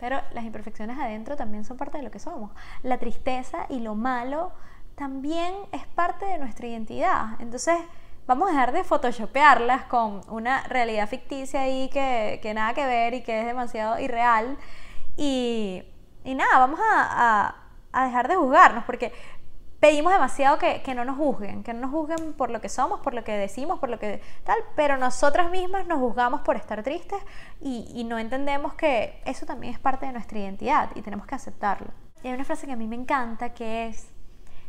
Pero 0.04 0.20
las 0.34 0.44
imperfecciones 0.44 0.98
adentro 0.98 1.34
también 1.34 1.64
son 1.64 1.78
parte 1.78 1.96
de 1.96 2.04
lo 2.04 2.10
que 2.10 2.18
somos. 2.18 2.50
La 2.82 2.98
tristeza 2.98 3.64
y 3.70 3.80
lo 3.80 3.94
malo 3.94 4.52
también 4.96 5.54
es 5.72 5.86
parte 5.86 6.26
de 6.26 6.36
nuestra 6.36 6.66
identidad. 6.66 7.40
Entonces, 7.40 7.78
vamos 8.26 8.50
a 8.50 8.52
dejar 8.52 8.72
de 8.72 8.84
photoshopearlas 8.84 9.84
con 9.84 10.20
una 10.28 10.62
realidad 10.64 11.08
ficticia 11.08 11.62
ahí 11.62 11.88
que, 11.90 12.38
que 12.42 12.52
nada 12.52 12.74
que 12.74 12.84
ver 12.84 13.14
y 13.14 13.22
que 13.22 13.40
es 13.40 13.46
demasiado 13.46 13.98
irreal. 13.98 14.58
Y, 15.16 15.82
y 16.22 16.34
nada, 16.34 16.58
vamos 16.58 16.80
a, 16.80 17.46
a, 17.46 17.56
a 17.92 18.04
dejar 18.04 18.28
de 18.28 18.36
juzgarnos, 18.36 18.84
porque 18.84 19.10
pedimos 19.84 20.14
demasiado 20.14 20.56
que, 20.56 20.80
que, 20.80 20.94
no 20.94 21.04
nos 21.04 21.18
juzguen, 21.18 21.62
que 21.62 21.74
no 21.74 21.80
nos 21.80 21.90
juzguen 21.90 22.32
por 22.32 22.48
lo 22.48 22.62
que 22.62 22.70
somos, 22.70 23.00
por 23.00 23.12
lo 23.12 23.22
que 23.22 23.32
decimos, 23.32 23.78
por 23.80 23.90
lo 23.90 23.98
que 23.98 24.22
tal, 24.42 24.56
pero 24.74 24.96
nosotras 24.96 25.50
mismas 25.50 25.86
nos 25.86 25.98
juzgamos 25.98 26.40
por 26.40 26.56
estar 26.56 26.82
tristes 26.82 27.18
y, 27.60 27.92
y, 27.94 28.04
no 28.04 28.18
entendemos 28.18 28.72
que 28.72 29.20
eso 29.26 29.44
también 29.44 29.74
es 29.74 29.78
parte 29.78 30.06
de 30.06 30.12
nuestra 30.12 30.38
identidad 30.38 30.88
y 30.94 31.02
tenemos 31.02 31.26
que 31.26 31.34
aceptarlo. 31.34 31.88
Y 32.22 32.28
hay 32.28 32.32
una 32.32 32.46
frase 32.46 32.66
que 32.66 32.72
a 32.72 32.76
mí 32.76 32.86
me 32.86 32.96
encanta 32.96 33.52
que 33.52 33.88
es, 33.88 34.08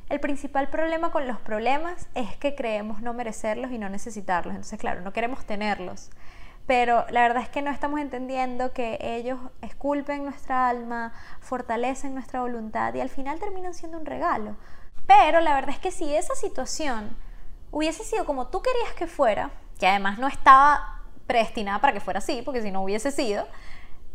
el 0.10 0.20
principal 0.20 0.68
problema 0.68 1.12
con 1.12 1.26
los 1.28 1.40
problemas 1.40 2.10
es 2.14 2.36
que 2.36 2.54
creemos 2.54 3.02
no 3.02 3.14
merecerlos 3.14 3.72
y 3.72 3.78
no 3.78 3.88
necesitarlos. 3.88 4.54
Entonces, 4.54 4.78
claro, 4.78 5.00
no 5.00 5.14
queremos 5.14 5.46
tenerlos. 5.46 6.10
Pero 6.68 7.06
la 7.10 7.22
verdad 7.22 7.42
es 7.42 7.48
que 7.48 7.62
no 7.62 7.72
estamos 7.72 8.02
entendiendo 8.02 8.74
que 8.74 8.98
ellos 9.00 9.40
esculpen 9.62 10.26
nuestra 10.26 10.68
alma, 10.68 11.14
fortalecen 11.40 12.14
nuestra 12.14 12.42
voluntad 12.42 12.94
y 12.96 13.00
al 13.00 13.10
final 13.10 13.40
terminan 13.40 13.74
siendo 13.74 13.98
un 13.98 14.06
regalo. 14.06 14.58
Pero 15.08 15.40
la 15.42 15.54
verdad 15.54 15.72
es 15.72 15.80
que 15.80 15.92
si 15.92 16.16
esa 16.16 16.36
situación 16.36 17.16
hubiese 17.72 18.04
sido 18.04 18.26
como 18.26 18.48
tú 18.48 18.62
querías 18.62 18.94
que 18.94 19.08
fuera, 19.08 19.52
que 19.80 19.88
además 19.88 20.18
no 20.18 20.28
estaba 20.28 21.02
predestinada 21.28 21.80
para 21.80 21.94
que 21.94 22.00
fuera 22.00 22.20
así, 22.20 22.42
porque 22.44 22.62
si 22.62 22.72
no 22.72 22.82
hubiese 22.82 23.12
sido, 23.12 23.48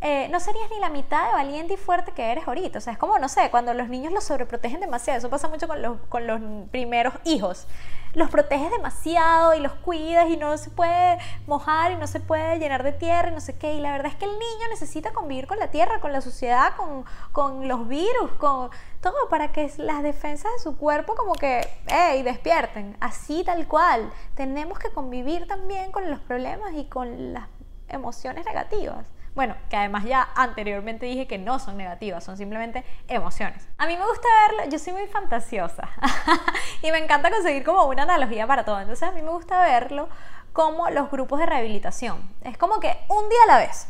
eh, 0.02 0.28
no 0.30 0.40
serías 0.40 0.70
ni 0.70 0.78
la 0.78 0.88
mitad 0.88 1.26
de 1.26 1.32
valiente 1.34 1.74
y 1.74 1.76
fuerte 1.76 2.12
que 2.12 2.32
eres 2.32 2.48
ahorita. 2.48 2.78
O 2.78 2.80
sea, 2.80 2.94
es 2.94 2.98
como, 2.98 3.18
no 3.18 3.28
sé, 3.28 3.50
cuando 3.50 3.74
los 3.74 3.88
niños 3.88 4.12
los 4.12 4.24
sobreprotegen 4.24 4.80
demasiado, 4.80 5.18
eso 5.18 5.28
pasa 5.28 5.48
mucho 5.48 5.68
con 5.68 5.82
los, 5.82 6.00
con 6.08 6.26
los 6.26 6.40
primeros 6.70 7.12
hijos. 7.24 7.66
Los 8.14 8.30
proteges 8.30 8.70
demasiado 8.70 9.54
y 9.54 9.60
los 9.60 9.72
cuidas 9.74 10.28
y 10.30 10.38
no 10.38 10.56
se 10.56 10.70
puede 10.70 11.18
mojar 11.46 11.92
y 11.92 11.96
no 11.96 12.06
se 12.06 12.18
puede 12.18 12.58
llenar 12.58 12.82
de 12.82 12.92
tierra 12.92 13.28
y 13.28 13.34
no 13.34 13.40
sé 13.40 13.56
qué. 13.58 13.74
Y 13.74 13.80
la 13.80 13.92
verdad 13.92 14.10
es 14.12 14.16
que 14.16 14.24
el 14.24 14.32
niño 14.32 14.68
necesita 14.70 15.12
convivir 15.12 15.46
con 15.46 15.58
la 15.58 15.70
tierra, 15.70 16.00
con 16.00 16.12
la 16.12 16.22
sociedad, 16.22 16.74
con, 16.76 17.04
con 17.32 17.68
los 17.68 17.86
virus, 17.86 18.32
con 18.38 18.70
todo 19.02 19.28
para 19.28 19.52
que 19.52 19.70
las 19.76 20.02
defensas 20.02 20.50
de 20.52 20.58
su 20.60 20.78
cuerpo 20.78 21.14
como 21.14 21.34
que, 21.34 21.68
hey, 21.88 22.22
despierten. 22.22 22.96
Así 23.00 23.44
tal 23.44 23.68
cual. 23.68 24.10
Tenemos 24.34 24.78
que 24.78 24.90
convivir 24.90 25.46
también 25.46 25.92
con 25.92 26.08
los 26.10 26.20
problemas 26.20 26.72
y 26.72 26.86
con 26.86 27.34
las 27.34 27.48
emociones 27.88 28.46
negativas. 28.46 29.06
Bueno, 29.34 29.54
que 29.68 29.76
además 29.76 30.04
ya 30.04 30.28
anteriormente 30.34 31.06
dije 31.06 31.26
que 31.28 31.38
no 31.38 31.60
son 31.60 31.76
negativas, 31.76 32.24
son 32.24 32.36
simplemente 32.36 32.84
emociones. 33.06 33.68
A 33.78 33.86
mí 33.86 33.96
me 33.96 34.04
gusta 34.04 34.26
verlo, 34.48 34.70
yo 34.70 34.78
soy 34.78 34.92
muy 34.92 35.06
fantasiosa 35.06 35.88
y 36.82 36.90
me 36.90 36.98
encanta 36.98 37.30
conseguir 37.30 37.64
como 37.64 37.84
una 37.84 38.02
analogía 38.02 38.46
para 38.46 38.64
todo. 38.64 38.80
Entonces 38.80 39.08
a 39.08 39.12
mí 39.12 39.22
me 39.22 39.30
gusta 39.30 39.60
verlo 39.60 40.08
como 40.52 40.90
los 40.90 41.10
grupos 41.10 41.38
de 41.38 41.46
rehabilitación. 41.46 42.34
Es 42.42 42.58
como 42.58 42.80
que 42.80 42.96
un 43.08 43.28
día 43.28 43.38
a 43.44 43.46
la 43.46 43.58
vez. 43.58 43.86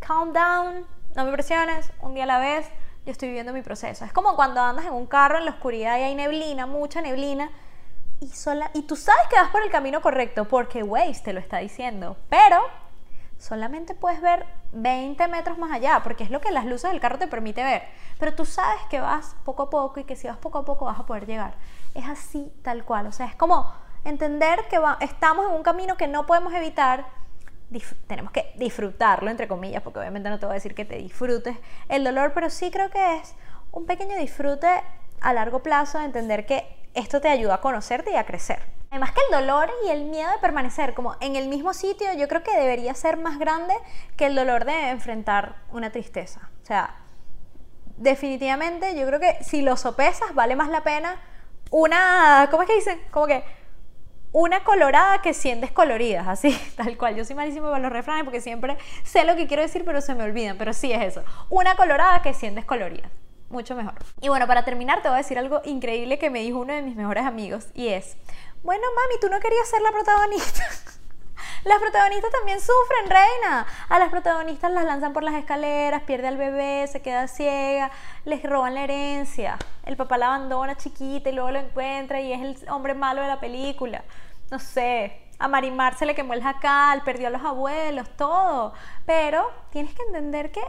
Calm 0.00 0.32
down, 0.32 0.86
no 1.14 1.24
me 1.24 1.32
presiones, 1.32 1.92
un 2.00 2.14
día 2.14 2.24
a 2.24 2.26
la 2.26 2.38
vez. 2.38 2.66
Yo 3.04 3.12
estoy 3.12 3.28
viviendo 3.28 3.52
mi 3.52 3.60
proceso. 3.60 4.06
Es 4.06 4.14
como 4.14 4.34
cuando 4.34 4.62
andas 4.62 4.86
en 4.86 4.94
un 4.94 5.06
carro 5.06 5.36
en 5.36 5.44
la 5.44 5.50
oscuridad 5.50 5.98
y 5.98 6.02
hay 6.02 6.14
neblina, 6.14 6.66
mucha 6.66 7.02
neblina. 7.02 7.50
Y, 8.20 8.28
sola, 8.28 8.70
y 8.72 8.82
tú 8.82 8.96
sabes 8.96 9.26
que 9.28 9.36
vas 9.36 9.50
por 9.50 9.62
el 9.62 9.70
camino 9.70 10.00
correcto 10.00 10.46
porque 10.46 10.82
Waze 10.82 11.22
te 11.22 11.32
lo 11.34 11.40
está 11.40 11.58
diciendo. 11.58 12.16
Pero 12.30 12.62
solamente 13.44 13.94
puedes 13.94 14.22
ver 14.22 14.46
20 14.72 15.28
metros 15.28 15.58
más 15.58 15.70
allá, 15.70 16.00
porque 16.02 16.24
es 16.24 16.30
lo 16.30 16.40
que 16.40 16.50
las 16.50 16.64
luces 16.64 16.90
del 16.90 17.00
carro 17.00 17.18
te 17.18 17.26
permite 17.26 17.62
ver. 17.62 17.82
Pero 18.18 18.34
tú 18.34 18.46
sabes 18.46 18.80
que 18.88 19.00
vas 19.00 19.36
poco 19.44 19.64
a 19.64 19.70
poco 19.70 20.00
y 20.00 20.04
que 20.04 20.16
si 20.16 20.26
vas 20.26 20.38
poco 20.38 20.58
a 20.58 20.64
poco 20.64 20.86
vas 20.86 20.98
a 20.98 21.04
poder 21.04 21.26
llegar. 21.26 21.54
Es 21.94 22.06
así 22.08 22.50
tal 22.62 22.84
cual. 22.84 23.06
O 23.06 23.12
sea, 23.12 23.26
es 23.26 23.36
como 23.36 23.70
entender 24.04 24.60
que 24.70 24.80
estamos 25.00 25.46
en 25.46 25.52
un 25.52 25.62
camino 25.62 25.98
que 25.98 26.08
no 26.08 26.24
podemos 26.24 26.54
evitar. 26.54 27.04
tenemos 28.06 28.32
que 28.32 28.54
disfrutarlo, 28.56 29.30
entre 29.30 29.46
comillas, 29.46 29.82
porque 29.82 29.98
obviamente 29.98 30.30
no 30.30 30.38
te 30.38 30.46
voy 30.46 30.54
a 30.54 30.54
decir 30.54 30.74
que 30.74 30.86
te 30.86 30.96
disfrutes 30.96 31.58
el 31.90 32.02
dolor, 32.02 32.32
pero 32.32 32.48
sí 32.48 32.70
creo 32.70 32.88
que 32.88 33.16
es 33.16 33.34
un 33.72 33.84
pequeño 33.84 34.16
disfrute 34.16 34.68
a 35.20 35.32
largo 35.34 35.62
plazo 35.62 35.98
de 35.98 36.06
entender 36.06 36.46
que 36.46 36.64
esto 36.94 37.20
te 37.20 37.28
ayuda 37.28 37.56
a 37.56 37.60
conocerte 37.60 38.12
y 38.12 38.16
a 38.16 38.24
crecer. 38.24 38.60
Además 38.94 39.10
que 39.10 39.22
el 39.28 39.40
dolor 39.40 39.72
y 39.84 39.90
el 39.90 40.04
miedo 40.04 40.30
de 40.30 40.38
permanecer 40.38 40.94
como 40.94 41.16
en 41.20 41.34
el 41.34 41.48
mismo 41.48 41.74
sitio, 41.74 42.06
yo 42.16 42.28
creo 42.28 42.44
que 42.44 42.56
debería 42.56 42.94
ser 42.94 43.16
más 43.16 43.40
grande 43.40 43.74
que 44.16 44.26
el 44.26 44.36
dolor 44.36 44.64
de 44.64 44.90
enfrentar 44.90 45.56
una 45.72 45.90
tristeza. 45.90 46.48
O 46.62 46.64
sea, 46.64 46.94
definitivamente 47.96 48.94
yo 48.96 49.04
creo 49.04 49.18
que 49.18 49.42
si 49.42 49.62
lo 49.62 49.76
sopesas 49.76 50.32
vale 50.36 50.54
más 50.54 50.68
la 50.68 50.84
pena 50.84 51.20
una, 51.72 52.46
¿cómo 52.52 52.62
es 52.62 52.68
que 52.68 52.76
dicen? 52.76 53.00
Como 53.10 53.26
que 53.26 53.42
una 54.30 54.62
colorada 54.62 55.20
que 55.22 55.34
100 55.34 55.62
descoloridas, 55.62 56.28
así, 56.28 56.56
tal 56.76 56.96
cual. 56.96 57.16
Yo 57.16 57.24
soy 57.24 57.34
malísimo 57.34 57.70
con 57.70 57.82
los 57.82 57.90
refranes 57.90 58.22
porque 58.22 58.40
siempre 58.40 58.78
sé 59.02 59.24
lo 59.24 59.34
que 59.34 59.48
quiero 59.48 59.64
decir, 59.64 59.84
pero 59.84 60.02
se 60.02 60.14
me 60.14 60.22
olvidan. 60.22 60.56
Pero 60.56 60.72
sí 60.72 60.92
es 60.92 61.02
eso. 61.02 61.24
Una 61.50 61.74
colorada 61.74 62.22
que 62.22 62.32
100 62.32 62.54
descoloridas. 62.54 63.10
Mucho 63.50 63.74
mejor. 63.74 63.94
Y 64.20 64.28
bueno, 64.28 64.46
para 64.46 64.64
terminar, 64.64 65.02
te 65.02 65.08
voy 65.08 65.16
a 65.16 65.18
decir 65.18 65.36
algo 65.36 65.62
increíble 65.64 66.20
que 66.20 66.30
me 66.30 66.38
dijo 66.38 66.60
uno 66.60 66.72
de 66.72 66.82
mis 66.82 66.94
mejores 66.94 67.26
amigos. 67.26 67.66
Y 67.74 67.88
es, 67.88 68.16
bueno, 68.64 68.82
mami, 68.96 69.20
tú 69.20 69.28
no 69.28 69.38
querías 69.40 69.68
ser 69.68 69.82
la 69.82 69.92
protagonista. 69.92 70.62
Las 71.64 71.78
protagonistas 71.78 72.30
también 72.30 72.60
sufren, 72.60 73.08
reina. 73.08 73.66
A 73.88 73.98
las 73.98 74.10
protagonistas 74.10 74.70
las 74.70 74.84
lanzan 74.84 75.14
por 75.14 75.22
las 75.22 75.34
escaleras, 75.34 76.02
pierde 76.02 76.28
al 76.28 76.36
bebé, 76.36 76.86
se 76.88 77.00
queda 77.00 77.26
ciega, 77.26 77.90
les 78.26 78.42
roban 78.42 78.74
la 78.74 78.84
herencia. 78.84 79.56
El 79.84 79.96
papá 79.96 80.18
la 80.18 80.26
abandona 80.26 80.76
chiquita 80.76 81.30
y 81.30 81.32
luego 81.32 81.52
lo 81.52 81.60
encuentra 81.60 82.20
y 82.20 82.34
es 82.34 82.42
el 82.42 82.68
hombre 82.68 82.92
malo 82.92 83.22
de 83.22 83.28
la 83.28 83.40
película. 83.40 84.04
No 84.50 84.58
sé, 84.58 85.24
a 85.38 85.48
Marimar 85.48 85.96
se 85.96 86.04
le 86.04 86.14
quemó 86.14 86.34
el 86.34 86.42
jacal, 86.42 87.02
perdió 87.02 87.28
a 87.28 87.30
los 87.30 87.42
abuelos, 87.42 88.08
todo. 88.16 88.74
Pero 89.06 89.50
tienes 89.70 89.94
que 89.94 90.02
entender 90.02 90.52
que 90.52 90.62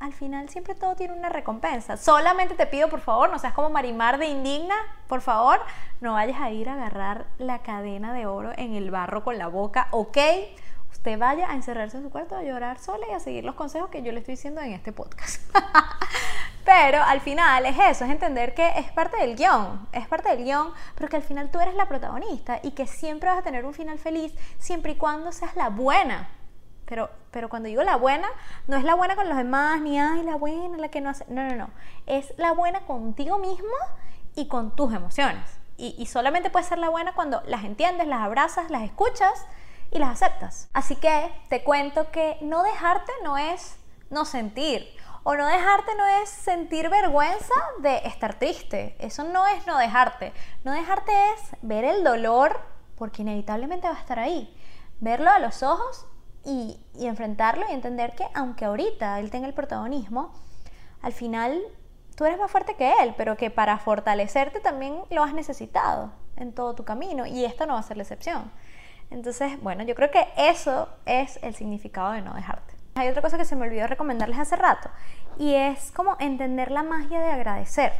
al 0.00 0.14
final 0.14 0.48
siempre 0.48 0.74
todo 0.74 0.96
tiene 0.96 1.12
una 1.12 1.28
recompensa. 1.28 1.98
Solamente 1.98 2.54
te 2.54 2.66
pido, 2.66 2.88
por 2.88 3.00
favor, 3.00 3.30
no 3.30 3.38
seas 3.38 3.52
como 3.52 3.68
Marimar 3.68 4.18
de 4.18 4.26
indigna, 4.26 4.74
por 5.06 5.20
favor, 5.20 5.60
no 6.00 6.14
vayas 6.14 6.40
a 6.40 6.50
ir 6.50 6.70
a 6.70 6.72
agarrar 6.72 7.26
la 7.38 7.58
cadena 7.58 8.14
de 8.14 8.26
oro 8.26 8.52
en 8.56 8.74
el 8.74 8.90
barro 8.90 9.22
con 9.22 9.36
la 9.36 9.46
boca, 9.46 9.88
¿ok? 9.90 10.16
Usted 10.90 11.18
vaya 11.18 11.50
a 11.50 11.54
encerrarse 11.54 11.98
en 11.98 12.02
su 12.02 12.10
cuarto 12.10 12.34
a 12.34 12.42
llorar 12.42 12.78
sola 12.78 13.06
y 13.10 13.14
a 13.14 13.20
seguir 13.20 13.44
los 13.44 13.54
consejos 13.54 13.90
que 13.90 14.02
yo 14.02 14.10
le 14.10 14.20
estoy 14.20 14.34
diciendo 14.34 14.62
en 14.62 14.72
este 14.72 14.90
podcast. 14.90 15.42
Pero 16.64 17.02
al 17.02 17.20
final 17.20 17.66
es 17.66 17.76
eso, 17.78 18.04
es 18.04 18.10
entender 18.10 18.54
que 18.54 18.68
es 18.76 18.90
parte 18.92 19.18
del 19.18 19.36
guion, 19.36 19.86
es 19.92 20.06
parte 20.08 20.28
del 20.30 20.44
guion, 20.44 20.72
pero 20.94 21.08
que 21.08 21.16
al 21.16 21.22
final 21.22 21.50
tú 21.50 21.58
eres 21.58 21.74
la 21.74 21.86
protagonista 21.86 22.60
y 22.62 22.72
que 22.72 22.86
siempre 22.86 23.30
vas 23.30 23.38
a 23.38 23.42
tener 23.42 23.64
un 23.64 23.72
final 23.72 23.98
feliz 23.98 24.34
siempre 24.58 24.92
y 24.92 24.96
cuando 24.96 25.32
seas 25.32 25.56
la 25.56 25.70
buena 25.70 26.28
pero, 26.90 27.08
pero 27.30 27.48
cuando 27.48 27.68
digo 27.68 27.84
la 27.84 27.94
buena, 27.94 28.28
no 28.66 28.76
es 28.76 28.82
la 28.82 28.96
buena 28.96 29.14
con 29.14 29.28
los 29.28 29.38
demás, 29.38 29.80
ni 29.80 30.00
ay, 30.00 30.24
la 30.24 30.34
buena, 30.34 30.76
la 30.76 30.88
que 30.88 31.00
no 31.00 31.08
hace. 31.08 31.24
No, 31.28 31.44
no, 31.44 31.54
no. 31.54 31.70
Es 32.06 32.34
la 32.36 32.50
buena 32.50 32.80
contigo 32.80 33.38
mismo 33.38 33.70
y 34.34 34.48
con 34.48 34.74
tus 34.74 34.92
emociones. 34.92 35.44
Y, 35.76 36.04
solamente 36.06 36.50
puede 36.50 36.66
ser 36.66 36.78
la 36.78 36.90
buena 36.90 37.14
cuando 37.14 37.42
las 37.46 37.64
entiendes, 37.64 38.08
las 38.08 38.20
abrazas, 38.20 38.70
las 38.70 38.82
escuchas 38.82 39.46
y 39.92 39.98
las 40.00 40.10
aceptas. 40.10 40.68
Así 40.74 40.96
que 40.96 41.32
te 41.48 41.62
cuento 41.62 42.10
que 42.10 42.36
no 42.42 42.64
dejarte 42.64 43.12
no 43.22 43.38
es 43.38 43.78
no 44.10 44.24
sentir. 44.24 44.92
O 45.22 45.36
no 45.36 45.46
dejarte 45.46 45.94
no 45.94 46.06
es 46.22 46.28
sentir 46.28 46.90
vergüenza 46.90 47.54
de 47.78 47.98
estar 47.98 48.34
triste. 48.34 48.96
Eso 48.98 49.22
no 49.22 49.46
es 49.46 49.64
no 49.68 49.78
dejarte. 49.78 50.32
No 50.64 50.72
dejarte 50.72 51.12
es 51.34 51.56
ver 51.62 51.84
el 51.84 52.02
dolor 52.02 52.60
porque 52.98 53.22
inevitablemente 53.22 53.88
va 53.88 53.94
a 53.94 54.00
estar 54.00 54.18
ahí. 54.18 54.54
Verlo 54.98 55.30
a 55.30 55.38
los 55.38 55.62
ojos 55.62 56.06
y, 56.44 56.78
enfrentarlo 56.98 57.64
y 57.68 57.72
entender 57.72 58.14
que 58.14 58.26
aunque 58.34 58.64
ahorita 58.64 59.20
él 59.20 59.30
tenga 59.30 59.46
el 59.46 59.54
protagonismo, 59.54 60.32
al 61.02 61.12
final 61.12 61.60
tú 62.16 62.24
eres 62.24 62.38
más 62.38 62.50
fuerte 62.50 62.74
que 62.74 62.92
él, 63.02 63.14
pero 63.16 63.36
que 63.36 63.50
para 63.50 63.78
fortalecerte 63.78 64.60
también 64.60 65.00
lo 65.10 65.22
has 65.22 65.32
necesitado 65.32 66.12
en 66.36 66.52
todo 66.52 66.74
tu 66.74 66.84
camino 66.84 67.26
y 67.26 67.44
esto 67.44 67.66
no 67.66 67.74
va 67.74 67.80
a 67.80 67.82
ser 67.84 67.96
la 67.96 68.02
excepción. 68.02 68.50
Entonces, 69.10 69.60
bueno, 69.60 69.82
yo 69.82 69.94
creo 69.94 70.10
que 70.10 70.28
eso 70.36 70.88
es 71.04 71.38
el 71.42 71.54
significado 71.54 72.12
de 72.12 72.22
no 72.22 72.34
dejarte. 72.34 72.74
Hay 72.94 73.08
otra 73.08 73.22
cosa 73.22 73.38
que 73.38 73.44
se 73.44 73.56
me 73.56 73.66
olvidó 73.66 73.86
recomendarles 73.86 74.38
hace 74.38 74.56
rato 74.56 74.90
y 75.38 75.54
es 75.54 75.90
como 75.92 76.16
entender 76.20 76.70
la 76.70 76.82
magia 76.82 77.20
de 77.20 77.30
agradecer. 77.30 77.92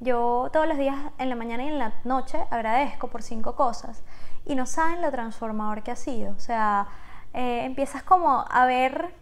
Yo 0.00 0.50
todos 0.52 0.66
los 0.66 0.76
días 0.76 0.96
en 1.18 1.28
la 1.28 1.36
mañana 1.36 1.64
y 1.64 1.68
en 1.68 1.78
la 1.78 1.94
noche 2.04 2.38
agradezco 2.50 3.08
por 3.08 3.22
cinco 3.22 3.54
cosas 3.56 4.02
y 4.44 4.54
no 4.54 4.66
saben 4.66 5.00
lo 5.00 5.10
transformador 5.10 5.82
que 5.82 5.92
ha 5.92 5.96
sido. 5.96 6.32
O 6.32 6.40
sea, 6.40 6.88
eh, 7.34 7.64
empiezas 7.64 8.02
como 8.02 8.44
a 8.48 8.66
ver 8.66 9.12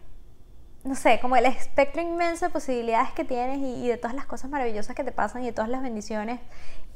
no 0.83 0.95
sé, 0.95 1.19
como 1.21 1.37
el 1.37 1.45
espectro 1.45 2.01
inmenso 2.01 2.45
de 2.45 2.51
posibilidades 2.51 3.11
que 3.13 3.23
tienes 3.23 3.59
y, 3.59 3.87
de 3.87 3.95
todas 3.95 4.13
las 4.13 4.25
cosas 4.25 4.49
maravillosas 4.49 4.95
que 4.95 5.05
te 5.05 5.13
pasan 5.13 5.41
y 5.41 5.45
de 5.45 5.53
todas 5.53 5.69
las 5.69 5.81
bendiciones 5.81 6.41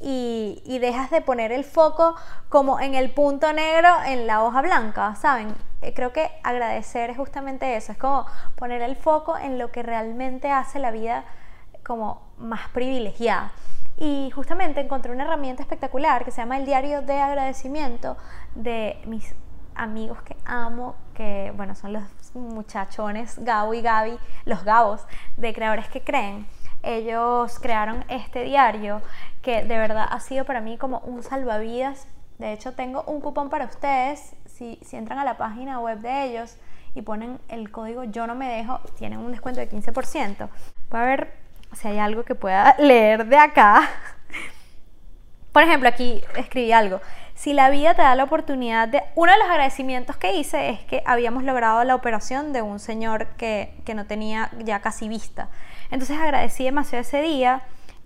y, 0.01 0.61
y, 0.65 0.79
dejas 0.79 1.09
de 1.09 1.21
poner 1.21 1.53
el 1.53 1.63
foco 1.63 2.15
como 2.49 2.81
en 2.81 2.95
el 2.95 3.11
punto 3.11 3.53
negro 3.53 3.89
en 4.05 4.27
la 4.27 4.43
hoja 4.43 4.61
blanca, 4.61 5.15
¿saben? 5.15 5.55
Eh, 5.81 5.93
creo 5.93 6.11
que 6.11 6.29
agradecer 6.43 7.09
es 7.09 7.17
justamente 7.17 7.77
eso, 7.77 7.93
es 7.93 7.97
como 7.97 8.25
poner 8.55 8.81
el 8.81 8.97
foco 8.97 9.37
en 9.37 9.57
lo 9.57 9.71
que 9.71 9.83
realmente 9.83 10.51
hace 10.51 10.79
la 10.79 10.91
vida 10.91 11.23
como 11.85 12.21
más 12.37 12.67
privilegiada. 12.69 13.51
Y 13.97 14.29
justamente 14.31 14.81
encontré 14.81 15.11
una 15.11 15.23
herramienta 15.23 15.63
espectacular 15.63 16.25
que 16.25 16.31
se 16.31 16.41
llama 16.41 16.57
el 16.57 16.65
diario 16.65 17.01
de 17.01 17.19
agradecimiento 17.19 18.17
de 18.53 18.99
mis 19.05 19.33
amigos 19.75 20.21
que 20.23 20.35
amo, 20.45 20.95
que 21.17 21.51
bueno, 21.55 21.73
son 21.73 21.93
los 21.93 22.03
muchachones 22.35 23.43
Gabo 23.43 23.73
y 23.73 23.81
Gaby, 23.81 24.19
los 24.45 24.63
Gabos 24.63 25.01
de 25.35 25.51
Creadores 25.51 25.87
que 25.87 26.01
Creen. 26.01 26.45
Ellos 26.83 27.57
crearon 27.59 28.05
este 28.07 28.43
diario 28.43 29.01
que 29.41 29.63
de 29.63 29.77
verdad 29.79 30.07
ha 30.07 30.19
sido 30.19 30.45
para 30.45 30.61
mí 30.61 30.77
como 30.77 30.99
un 30.99 31.23
salvavidas. 31.23 32.07
De 32.37 32.53
hecho, 32.53 32.73
tengo 32.73 33.01
un 33.07 33.19
cupón 33.19 33.49
para 33.49 33.65
ustedes. 33.65 34.35
Si, 34.45 34.77
si 34.83 34.95
entran 34.95 35.17
a 35.17 35.25
la 35.25 35.37
página 35.37 35.79
web 35.79 35.97
de 35.99 36.25
ellos 36.25 36.55
y 36.93 37.01
ponen 37.01 37.39
el 37.49 37.71
código 37.71 38.03
Yo 38.03 38.27
no 38.27 38.35
me 38.35 38.47
dejo, 38.47 38.79
tienen 38.95 39.17
un 39.17 39.31
descuento 39.31 39.59
de 39.59 39.69
15%. 39.69 40.49
Voy 40.91 40.99
a 40.99 41.03
ver 41.03 41.33
si 41.73 41.87
hay 41.87 41.97
algo 41.97 42.25
que 42.25 42.35
pueda 42.35 42.75
leer 42.79 43.25
de 43.25 43.37
acá. 43.37 43.89
Por 45.51 45.63
ejemplo, 45.63 45.89
aquí 45.89 46.21
escribí 46.35 46.71
algo 46.71 47.01
si 47.37 47.53
la 47.53 47.69
vida 47.69 47.93
te 47.93 48.01
da 48.01 48.15
la 48.15 48.23
oportunidad 48.23 48.87
de... 48.87 49.03
Uno 49.13 49.31
de 49.31 49.37
los 49.37 49.47
agradecimientos 49.47 50.17
que 50.17 50.35
hice 50.35 50.69
es 50.69 50.79
que 50.85 51.03
habíamos 51.05 51.43
logrado 51.43 51.83
la 51.83 51.93
operación 51.93 52.51
de 52.51 52.63
un 52.63 52.79
señor 52.79 53.27
que, 53.37 53.79
no 53.93 54.07
tenía 54.07 54.49
ya 54.57 54.79
casi 54.79 55.07
vista. 55.07 55.47
Entonces 55.91 56.17
agradecí 56.17 56.63
demasiado 56.63 57.01
ese 57.01 57.21
día 57.21 57.61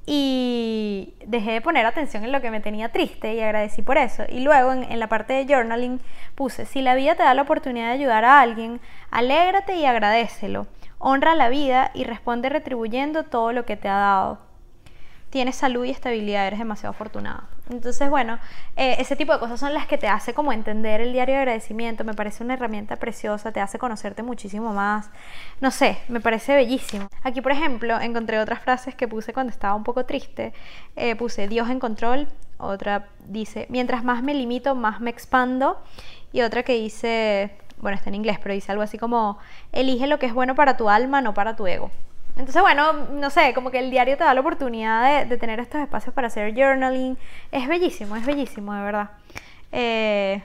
y 0.06 1.13
dejé 1.26 1.54
de 1.54 1.62
poner 1.62 1.86
atención 1.86 2.26
en 2.26 2.34
lo 2.34 2.41
que 2.41 2.52
me 2.52 2.60
tenía 2.60 2.91
triste 2.91 3.34
y 3.34 3.39
agradecí 3.39 3.82
por 3.82 3.98
eso. 3.98 4.24
Y 4.28 4.41
luego 4.41 4.74
en, 4.74 4.84
en, 4.84 5.00
la 5.00 5.08
parte 5.08 5.32
de 5.32 5.46
journaling 5.46 6.02
puse, 6.36 6.65
si 6.65 6.82
la 6.82 6.94
vida 6.96 7.15
te 7.15 7.24
da 7.24 7.34
la 7.34 7.44
oportunidad 7.44 7.88
de 7.88 7.94
ayudar 7.94 8.26
a 8.26 8.41
alguien, 8.41 8.82
alégrate 9.12 9.78
y 9.78 9.86
agradecelo. 9.86 10.67
Honra 11.00 11.36
la 11.36 11.48
vida 11.48 11.91
y 11.94 12.04
responde 12.04 12.50
retribuyendo 12.50 13.24
todo 13.24 13.54
lo 13.54 13.65
que 13.65 13.78
te 13.78 13.88
ha 13.88 13.98
dado 13.98 14.52
tienes 15.32 15.56
salud 15.56 15.86
y 15.86 15.89
estabilidad, 15.89 16.46
eres 16.46 16.60
demasiado 16.60 16.91
afortunado. 16.91 17.44
Entonces, 17.71 18.10
bueno, 18.10 18.38
eh, 18.75 18.97
ese 18.99 19.15
tipo 19.15 19.31
de 19.31 19.39
cosas 19.39 19.57
son 19.60 19.73
las 19.73 19.88
que 19.88 19.97
te 19.97 20.07
hace 20.07 20.34
como 20.34 20.51
entender 20.51 20.99
el 20.99 21.13
diario 21.13 21.36
de 21.36 21.41
agradecimiento. 21.41 22.03
Me 22.03 22.13
parece 22.13 22.43
una 22.43 22.55
herramienta 22.55 22.97
preciosa, 22.97 23.53
te 23.53 23.62
hace 23.62 23.79
conocerte 23.79 24.23
muchísimo 24.23 24.73
más. 24.73 25.10
No 25.62 25.71
sé, 25.71 25.97
me 26.10 26.19
parece 26.19 26.53
bellísimo. 26.53 27.07
Aquí, 27.23 27.39
por 27.39 27.53
ejemplo, 27.53 27.97
encontré 28.01 28.39
otras 28.39 28.60
frases 28.60 28.93
que 28.93 29.07
puse 29.07 29.31
cuando 29.31 29.51
estaba 29.51 29.73
un 29.75 29.86
poco 29.86 30.05
triste. 30.05 30.53
Eh, 30.97 31.15
puse 31.15 31.47
Dios 31.47 31.69
en 31.69 31.79
control. 31.79 32.27
Otra 32.57 33.07
dice, 33.25 33.67
mientras 33.69 34.03
más 34.03 34.21
me 34.21 34.34
limito, 34.34 34.75
más 34.75 34.99
me 34.99 35.10
expando. 35.10 35.81
Y 36.34 36.41
otra 36.41 36.63
que 36.63 36.73
dice, 36.73 37.51
bueno, 37.77 37.95
está 37.95 38.10
en 38.10 38.15
inglés, 38.15 38.38
pero 38.43 38.53
dice 38.53 38.71
algo 38.71 38.84
así 38.84 38.97
como, 38.97 39.38
elige 39.71 40.07
lo 40.07 40.19
que 40.19 40.25
es 40.25 40.34
bueno 40.34 40.55
para 40.55 40.75
tu 40.75 40.89
alma, 40.89 41.21
no 41.21 41.34
para 41.34 41.55
tu 41.55 41.67
ego. 41.67 41.89
Entonces, 42.36 42.62
bueno, 42.62 42.94
no 42.94 43.30
sé, 43.30 43.54
como 43.54 43.72
que 43.72 43.80
el 43.80 43.91
diario 43.91 44.17
te 44.17 44.24
da 44.24 44.34
la 44.34 44.41
oportunidad 44.41 45.26
de, 45.26 45.38
tener 45.38 45.60
estos 45.60 45.82
espacios 45.82 46.13
para 46.13 46.28
hacer 46.28 46.54
journaling. 46.54 47.17
Es 47.52 47.67
bellísimo, 47.67 48.15
es 48.15 48.26
bellísimo, 48.26 48.74
de 48.74 48.82
verdad. 48.82 49.12
Eh, 49.72 50.41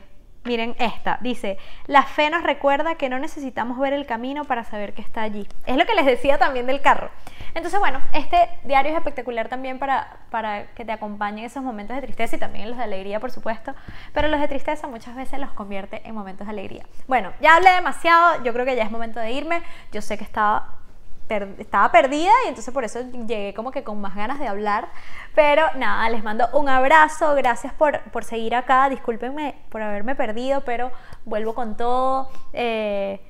miren 0.46 0.76
esta, 0.78 1.18
dice, 1.20 1.58
la 1.86 2.04
fe 2.04 2.30
nos 2.30 2.42
recuerda 2.42 2.94
que 2.94 3.08
no 3.08 3.18
necesitamos 3.18 3.78
ver 3.78 3.92
el 3.92 4.06
camino 4.06 4.44
para 4.44 4.64
saber 4.64 4.94
que 4.94 5.02
está 5.02 5.22
allí. 5.22 5.46
Es 5.66 5.76
lo 5.76 5.84
que 5.84 5.94
les 5.94 6.06
decía 6.06 6.38
también 6.38 6.66
del 6.66 6.80
carro. 6.80 7.10
Entonces, 7.54 7.80
bueno, 7.80 8.00
este 8.12 8.48
diario 8.64 8.92
es 8.92 8.98
espectacular 8.98 9.48
también 9.48 9.78
para, 9.78 10.18
para 10.30 10.66
que 10.74 10.84
te 10.84 10.92
acompañe 10.92 11.40
en 11.40 11.46
esos 11.46 11.62
momentos 11.62 11.96
de 11.96 12.02
tristeza 12.02 12.36
y 12.36 12.38
también 12.38 12.68
los 12.68 12.78
de 12.78 12.84
alegría, 12.84 13.18
por 13.18 13.30
supuesto. 13.30 13.74
Pero 14.12 14.28
los 14.28 14.40
de 14.40 14.48
tristeza 14.48 14.86
muchas 14.86 15.16
veces 15.16 15.38
los 15.38 15.52
convierte 15.52 16.02
en 16.04 16.14
momentos 16.14 16.46
de 16.46 16.52
alegría. 16.52 16.84
Bueno, 17.08 17.32
ya 17.40 17.56
hablé 17.56 17.70
demasiado, 17.70 18.42
yo 18.44 18.52
creo 18.52 18.66
que 18.66 18.76
ya 18.76 18.84
es 18.84 18.90
momento 18.90 19.20
de 19.20 19.32
irme. 19.32 19.62
Yo 19.90 20.02
sé 20.02 20.18
que 20.18 20.24
estaba 20.24 20.76
estaba 21.28 21.90
perdida 21.90 22.30
y 22.44 22.48
entonces 22.48 22.72
por 22.72 22.84
eso 22.84 23.00
llegué 23.26 23.52
como 23.54 23.70
que 23.70 23.82
con 23.82 24.00
más 24.00 24.14
ganas 24.14 24.38
de 24.38 24.46
hablar. 24.46 24.88
Pero 25.34 25.64
nada, 25.76 26.08
les 26.10 26.22
mando 26.22 26.48
un 26.52 26.68
abrazo, 26.68 27.34
gracias 27.34 27.72
por, 27.72 28.00
por 28.10 28.24
seguir 28.24 28.54
acá, 28.54 28.88
discúlpenme 28.88 29.54
por 29.70 29.82
haberme 29.82 30.14
perdido, 30.14 30.62
pero 30.64 30.90
vuelvo 31.24 31.54
con 31.54 31.76
todo. 31.76 32.30
Eh, 32.52 33.20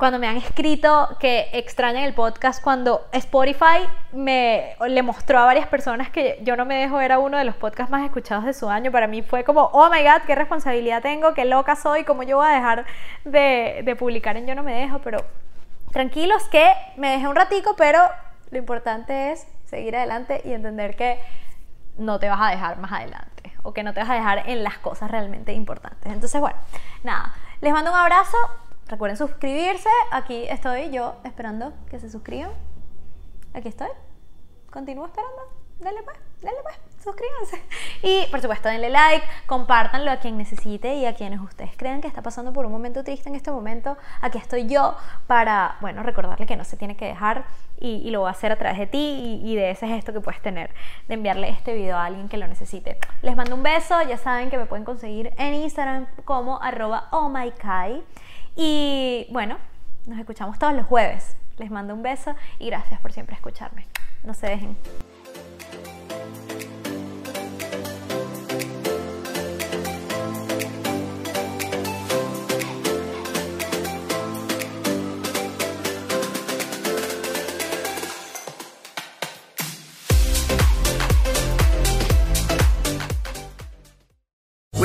cuando 0.00 0.18
me 0.18 0.26
han 0.26 0.38
escrito 0.38 1.14
que 1.20 1.50
extrañan 1.52 2.04
el 2.04 2.14
podcast, 2.14 2.62
cuando 2.64 3.06
Spotify 3.12 3.86
me 4.12 4.74
le 4.88 5.02
mostró 5.02 5.40
a 5.40 5.44
varias 5.44 5.68
personas 5.68 6.08
que 6.08 6.38
yo 6.42 6.56
no 6.56 6.64
me 6.64 6.76
dejo 6.76 7.00
era 7.00 7.18
uno 7.18 7.36
de 7.36 7.44
los 7.44 7.54
podcasts 7.54 7.90
más 7.90 8.02
escuchados 8.02 8.46
de 8.46 8.54
su 8.54 8.70
año, 8.70 8.90
para 8.90 9.06
mí 9.06 9.20
fue 9.20 9.44
como, 9.44 9.64
oh 9.74 9.90
my 9.90 10.02
god, 10.02 10.22
qué 10.26 10.34
responsabilidad 10.34 11.02
tengo, 11.02 11.34
qué 11.34 11.44
loca 11.44 11.76
soy, 11.76 12.04
cómo 12.04 12.22
yo 12.22 12.38
voy 12.38 12.46
a 12.46 12.54
dejar 12.54 12.86
de, 13.26 13.82
de 13.84 13.94
publicar 13.94 14.38
en 14.38 14.46
Yo 14.46 14.54
no 14.54 14.62
me 14.62 14.72
dejo, 14.72 15.00
pero 15.00 15.18
tranquilos 15.92 16.48
que 16.48 16.72
me 16.96 17.10
dejé 17.10 17.28
un 17.28 17.36
ratico, 17.36 17.74
pero 17.76 18.00
lo 18.50 18.58
importante 18.58 19.32
es 19.32 19.46
seguir 19.64 19.96
adelante 19.96 20.42
y 20.44 20.52
entender 20.52 20.96
que 20.96 21.20
no 21.96 22.18
te 22.18 22.28
vas 22.28 22.40
a 22.40 22.50
dejar 22.50 22.78
más 22.78 22.92
adelante 22.92 23.52
o 23.62 23.72
que 23.72 23.82
no 23.82 23.92
te 23.92 24.00
vas 24.00 24.10
a 24.10 24.14
dejar 24.14 24.48
en 24.48 24.64
las 24.64 24.78
cosas 24.78 25.10
realmente 25.10 25.52
importantes. 25.52 26.12
Entonces, 26.12 26.40
bueno, 26.40 26.58
nada, 27.02 27.34
les 27.60 27.72
mando 27.72 27.90
un 27.90 27.96
abrazo. 27.96 28.36
Recuerden 28.88 29.16
suscribirse. 29.16 29.90
Aquí 30.10 30.46
estoy 30.48 30.90
yo 30.90 31.16
esperando 31.24 31.72
que 31.90 32.00
se 32.00 32.10
suscriban. 32.10 32.50
Aquí 33.54 33.68
estoy. 33.68 33.90
Continúo 34.70 35.06
esperando. 35.06 35.42
Dale 35.78 36.02
pues, 36.02 36.18
dale 36.42 36.58
pues 36.62 36.89
suscríbanse. 37.02 37.62
Y 38.02 38.26
por 38.30 38.40
supuesto, 38.40 38.68
denle 38.68 38.88
like, 38.88 39.26
compártanlo 39.46 40.10
a 40.10 40.16
quien 40.16 40.38
necesite 40.38 40.94
y 40.94 41.04
a 41.04 41.14
quienes 41.14 41.40
ustedes 41.40 41.76
crean 41.76 42.00
que 42.00 42.08
está 42.08 42.22
pasando 42.22 42.52
por 42.52 42.64
un 42.64 42.72
momento 42.72 43.04
triste 43.04 43.28
en 43.28 43.34
este 43.34 43.50
momento. 43.50 43.98
Aquí 44.22 44.38
estoy 44.38 44.66
yo 44.66 44.96
para, 45.26 45.76
bueno, 45.80 46.02
recordarle 46.02 46.46
que 46.46 46.56
no 46.56 46.64
se 46.64 46.76
tiene 46.76 46.96
que 46.96 47.04
dejar 47.04 47.44
y, 47.78 48.10
lo 48.10 48.20
voy 48.20 48.28
a 48.28 48.32
hacer 48.32 48.52
a 48.52 48.56
través 48.56 48.78
de 48.78 48.86
ti 48.86 49.40
y, 49.44 49.54
de 49.54 49.70
ese 49.70 49.86
gesto 49.86 50.12
que 50.12 50.20
puedes 50.20 50.40
tener 50.40 50.70
de 51.08 51.14
enviarle 51.14 51.48
este 51.50 51.74
video 51.74 51.96
a 51.96 52.06
alguien 52.06 52.28
que 52.28 52.36
lo 52.36 52.46
necesite. 52.46 52.98
Les 53.22 53.36
mando 53.36 53.54
un 53.54 53.62
beso, 53.62 54.00
ya 54.02 54.16
saben 54.16 54.50
que 54.50 54.58
me 54.58 54.66
pueden 54.66 54.84
conseguir 54.84 55.32
en 55.36 55.54
Instagram 55.54 56.06
como 56.24 56.62
arroba 56.62 57.08
ohmykai. 57.10 58.02
Y 58.56 59.26
bueno, 59.30 59.58
nos 60.06 60.18
escuchamos 60.18 60.58
todos 60.58 60.74
los 60.74 60.86
jueves. 60.86 61.36
Les 61.58 61.70
mando 61.70 61.94
un 61.94 62.02
beso 62.02 62.34
y 62.58 62.66
gracias 62.66 63.00
por 63.00 63.12
siempre 63.12 63.34
escucharme. 63.34 63.86
No 64.24 64.34
se 64.34 64.48
dejen. 64.48 65.09